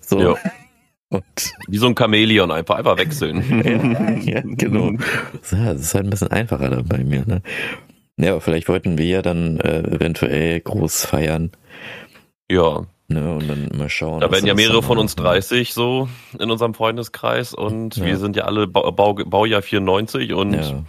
[0.01, 0.22] So.
[0.22, 0.36] Ja.
[1.09, 1.24] Und
[1.68, 3.41] Wie so ein Chamäleon, einfach, einfach wechseln.
[4.26, 4.91] ja, ja, genau.
[5.49, 7.26] Das ist halt ein bisschen einfacher dann bei mir.
[7.26, 7.41] Ne?
[8.18, 11.51] Ja, aber vielleicht wollten wir ja dann äh, eventuell groß feiern.
[12.51, 12.86] Ja.
[13.07, 14.20] Ne, und dann mal schauen.
[14.20, 18.05] Da werden ja mehrere von uns 30 so in unserem Freundeskreis und ja.
[18.05, 20.84] wir sind ja alle Bau, Baujahr 94 und ja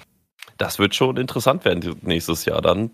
[0.59, 2.90] das wird schon interessant werden nächstes Jahr dann.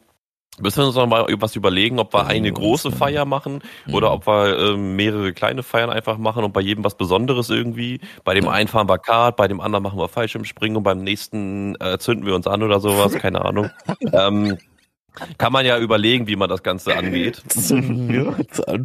[0.60, 3.60] Müssen wir uns noch mal was überlegen, ob wir eine große Feier machen
[3.90, 8.00] oder ob wir äh, mehrere kleine Feiern einfach machen und bei jedem was Besonderes irgendwie.
[8.22, 11.74] Bei dem einen fahren wir Kart, bei dem anderen machen wir Fallschirmspringen und beim nächsten
[11.80, 13.70] äh, zünden wir uns an oder sowas, keine Ahnung.
[14.12, 14.56] ähm,
[15.38, 17.42] kann man ja überlegen, wie man das Ganze angeht.
[17.48, 18.84] Zünden wir uns an.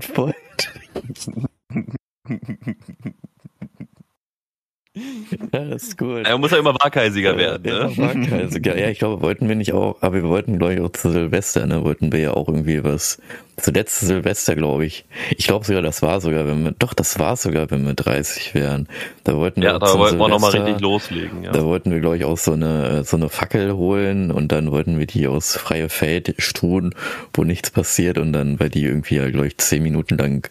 [5.54, 6.26] Ja, das ist gut.
[6.26, 7.92] Er muss ja immer Waghalsiger werden, ne?
[7.98, 8.78] Waghalsiger.
[8.78, 11.66] Ja, ich glaube, wollten wir nicht auch, aber wir wollten, glaube ich, auch zu Silvester,
[11.66, 11.84] ne?
[11.84, 13.20] Wollten wir ja auch irgendwie was.
[13.58, 15.06] Zuletzt Silvester, glaube ich.
[15.38, 18.54] Ich glaube sogar, das war sogar, wenn wir, doch, das war sogar, wenn wir 30
[18.54, 18.88] wären.
[19.24, 21.52] Da wollten wir Ja, da wollten wir nochmal richtig loslegen, ja.
[21.52, 24.98] Da wollten wir, glaube ich, auch so eine, so eine Fackel holen und dann wollten
[24.98, 26.96] wir die aus freie Feld tun,
[27.34, 30.50] wo nichts passiert und dann, weil die irgendwie, ja, glaube ich, zehn Minuten lang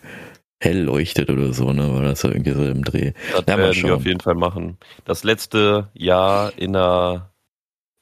[0.61, 1.93] hell leuchtet oder so, ne?
[1.95, 3.13] War das irgendwie so im Dreh.
[3.33, 4.79] Das ja, werden wir auf jeden Fall machen.
[5.05, 7.31] Das letzte Jahr in einer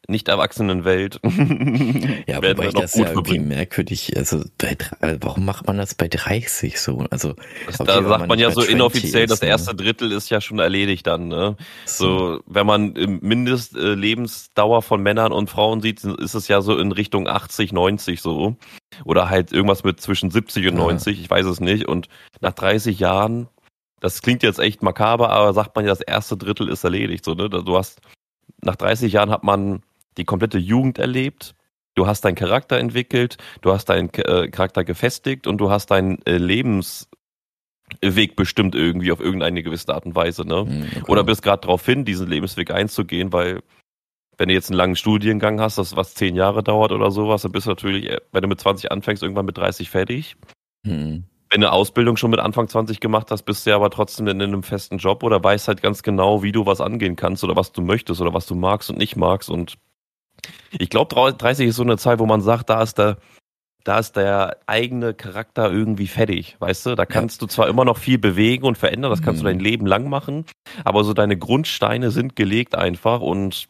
[0.09, 1.21] nicht erwachsenen Welt.
[2.27, 4.77] ja, wobei ich das ja irgendwie merkwürdig, also bei,
[5.21, 7.07] warum macht man das bei 30 so?
[7.11, 7.35] Also
[7.67, 11.07] das, da sagt man ja so inoffiziell, ist, das erste Drittel ist ja schon erledigt
[11.07, 11.57] dann, ne?
[11.85, 16.93] So, so wenn man Mindestlebensdauer von Männern und Frauen sieht, ist es ja so in
[16.93, 18.57] Richtung 80, 90 so.
[19.05, 21.23] Oder halt irgendwas mit zwischen 70 und 90, ja.
[21.23, 21.87] ich weiß es nicht.
[21.87, 22.09] Und
[22.41, 23.49] nach 30 Jahren,
[24.01, 27.35] das klingt jetzt echt makaber, aber sagt man ja, das erste Drittel ist erledigt, so,
[27.35, 27.49] ne?
[27.49, 28.01] Du hast,
[28.63, 29.83] nach 30 Jahren hat man
[30.17, 31.55] die komplette Jugend erlebt.
[31.95, 36.25] du hast deinen Charakter entwickelt, du hast deinen äh, Charakter gefestigt und du hast deinen
[36.27, 37.07] äh, Lebensweg
[38.37, 40.65] bestimmt irgendwie auf irgendeine gewisse Art und Weise, ne?
[40.65, 41.11] Mhm, okay.
[41.11, 43.63] Oder bist gerade darauf hin, diesen Lebensweg einzugehen, weil
[44.39, 47.53] wenn du jetzt einen langen Studiengang hast, das was zehn Jahre dauert oder sowas, dann
[47.53, 50.37] bist du natürlich, äh, wenn du mit 20 anfängst, irgendwann mit 30 fertig.
[50.85, 51.25] Mhm.
[51.49, 54.43] Wenn du Ausbildung schon mit Anfang 20 gemacht hast, bist du ja aber trotzdem in
[54.43, 57.73] einem festen Job oder weißt halt ganz genau, wie du was angehen kannst oder was
[57.73, 59.49] du möchtest oder was du magst und nicht magst.
[59.49, 59.77] Und
[60.79, 63.17] ich glaube, 30 ist so eine Zeit, wo man sagt, da ist der,
[63.85, 66.95] da ist der eigene Charakter irgendwie fertig, weißt du?
[66.95, 67.47] Da kannst ja.
[67.47, 69.47] du zwar immer noch viel bewegen und verändern, das kannst mhm.
[69.47, 70.45] du dein Leben lang machen,
[70.85, 73.69] aber so deine Grundsteine sind gelegt einfach und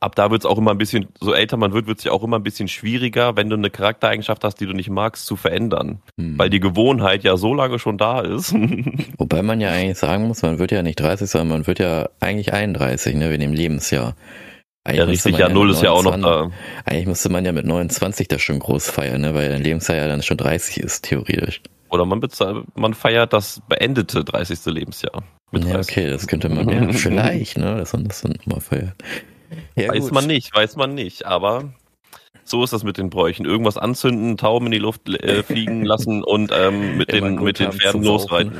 [0.00, 2.12] ab da wird es auch immer ein bisschen, so älter man wird, wird es ja
[2.12, 5.36] auch immer ein bisschen schwieriger, wenn du eine Charaktereigenschaft hast, die du nicht magst, zu
[5.36, 6.00] verändern.
[6.18, 6.38] Hm.
[6.38, 8.54] Weil die Gewohnheit ja so lange schon da ist.
[9.18, 12.08] Wobei man ja eigentlich sagen muss, man wird ja nicht 30, sondern man wird ja
[12.20, 14.14] eigentlich 31, ne, wegen dem Lebensjahr.
[14.88, 16.50] Eigentlich ja, richtig, ja, null ist ja auch noch da.
[16.86, 20.08] Eigentlich müsste man ja mit 29 das schon groß feiern, ne, weil dein Lebensjahr ja
[20.08, 21.60] dann schon 30 ist, theoretisch.
[21.90, 24.64] Oder man, bezahlt, man feiert das beendete 30.
[24.64, 25.22] Lebensjahr.
[25.52, 28.94] ja, okay, das könnte man ja vielleicht, ne, dass man das dann mal feiert.
[29.76, 30.12] Ja, weiß gut.
[30.12, 31.74] man nicht, weiß man nicht, aber
[32.44, 33.44] so ist das mit den Bräuchen.
[33.44, 37.72] Irgendwas anzünden, Tauben in die Luft äh, fliegen lassen und ähm, mit, den, mit den
[37.72, 38.52] Pferden losreiten.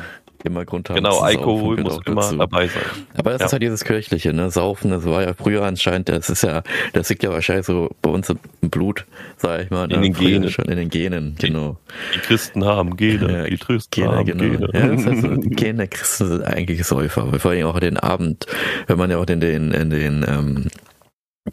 [0.45, 0.97] Immer Grund haben.
[0.97, 2.37] Genau, Alkohol muss immer dazu.
[2.37, 2.83] dabei sein.
[3.17, 3.47] Aber das ja.
[3.47, 4.51] ist halt dieses Kirchliche, ne?
[4.51, 6.63] Saufen, das war ja früher anscheinend, das ist ja,
[6.93, 8.39] das liegt ja wahrscheinlich so bei uns im
[8.71, 9.05] Blut,
[9.37, 9.89] sag ich mal.
[9.89, 9.95] Ne?
[9.95, 10.51] In den Genen.
[10.51, 11.77] Schon in den Genen, genau.
[12.15, 14.45] Die, die Christen haben Gene, ja, die Trösten Gene, haben genau.
[14.45, 14.71] Gene.
[14.73, 18.47] Ja, das heißt, die Gene der Christen sind eigentlich Säufer, vor allem auch den Abend,
[18.87, 20.67] wenn man ja auch in den, in den, ähm,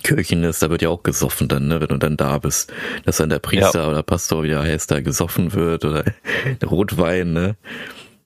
[0.04, 2.72] Kirchen ist, da wird ja auch gesoffen dann, ne, wenn du dann da bist,
[3.06, 3.90] dass dann der Priester ja.
[3.90, 6.04] oder Pastor wieder heißt, da gesoffen wird oder
[6.66, 7.56] Rotwein, ne.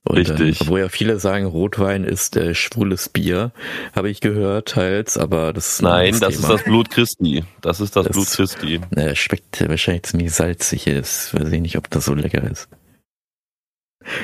[0.09, 0.57] Und, Richtig.
[0.57, 3.51] Dann, obwohl ja viele sagen, Rotwein ist äh, schwules Bier,
[3.95, 6.31] habe ich gehört, teils, aber das ist Nein, das Thema.
[6.31, 7.43] ist das Blut Christi.
[7.61, 8.81] Das ist das, das Blut Christi.
[8.89, 10.87] Na, schmeckt wahrscheinlich ziemlich salzig.
[10.87, 11.35] Ist.
[11.35, 12.67] Weiß ich nicht, ob das so lecker ist.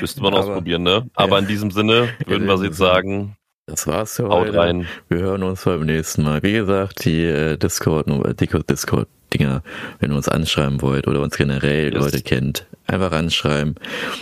[0.00, 1.08] Müsste man aber, ausprobieren, ne?
[1.14, 1.38] Aber ja.
[1.38, 4.58] in diesem Sinne würden wir jetzt sagen, das war's für Haut heute.
[4.58, 4.88] rein.
[5.08, 6.42] Wir hören uns beim nächsten Mal.
[6.42, 8.08] Wie gesagt, die äh, Discord,
[8.40, 9.62] Discord Dinger,
[10.00, 12.02] wenn ihr uns anschreiben wollt oder uns generell yes.
[12.02, 13.74] Leute kennt, einfach anschreiben.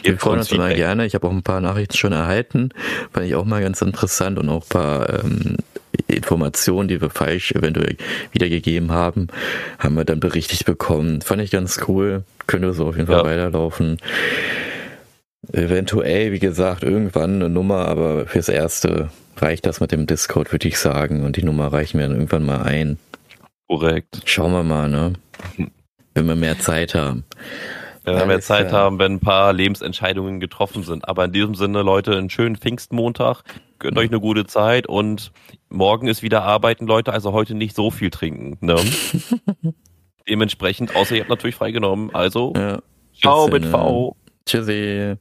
[0.03, 1.07] Wir freuen uns immer gerne.
[1.07, 2.71] Ich habe auch ein paar Nachrichten schon erhalten,
[3.12, 5.57] fand ich auch mal ganz interessant und auch ein paar ähm,
[6.07, 7.97] Informationen, die wir falsch eventuell
[8.33, 9.29] wiedergegeben haben,
[9.79, 11.21] haben wir dann berichtigt bekommen.
[11.21, 12.25] Fand ich ganz cool.
[12.47, 13.25] Könnte so auf jeden Fall ja.
[13.25, 13.99] weiterlaufen.
[15.53, 20.69] Eventuell, wie gesagt, irgendwann eine Nummer, aber fürs Erste reicht das mit dem Discord, würde
[20.69, 21.25] ich sagen.
[21.25, 22.99] Und die Nummer reichen wir dann irgendwann mal ein.
[23.69, 24.23] Korrekt.
[24.25, 25.12] Schauen wir mal, ne?
[26.15, 27.25] Wenn wir mehr Zeit haben.
[28.05, 28.82] Wenn wir mehr Zeit klar.
[28.82, 31.09] haben, wenn ein paar Lebensentscheidungen getroffen sind.
[31.09, 33.42] Aber in diesem Sinne, Leute, einen schönen Pfingstmontag.
[33.78, 35.32] Gönnt euch eine gute Zeit und
[35.68, 37.12] morgen ist wieder arbeiten, Leute.
[37.12, 38.59] Also heute nicht so viel trinken.
[38.61, 38.76] Ne?
[40.28, 42.14] Dementsprechend, außer ihr habt natürlich freigenommen.
[42.14, 42.78] Also, ja.
[43.14, 44.16] ciao mit V.
[44.46, 45.16] Tschüssi.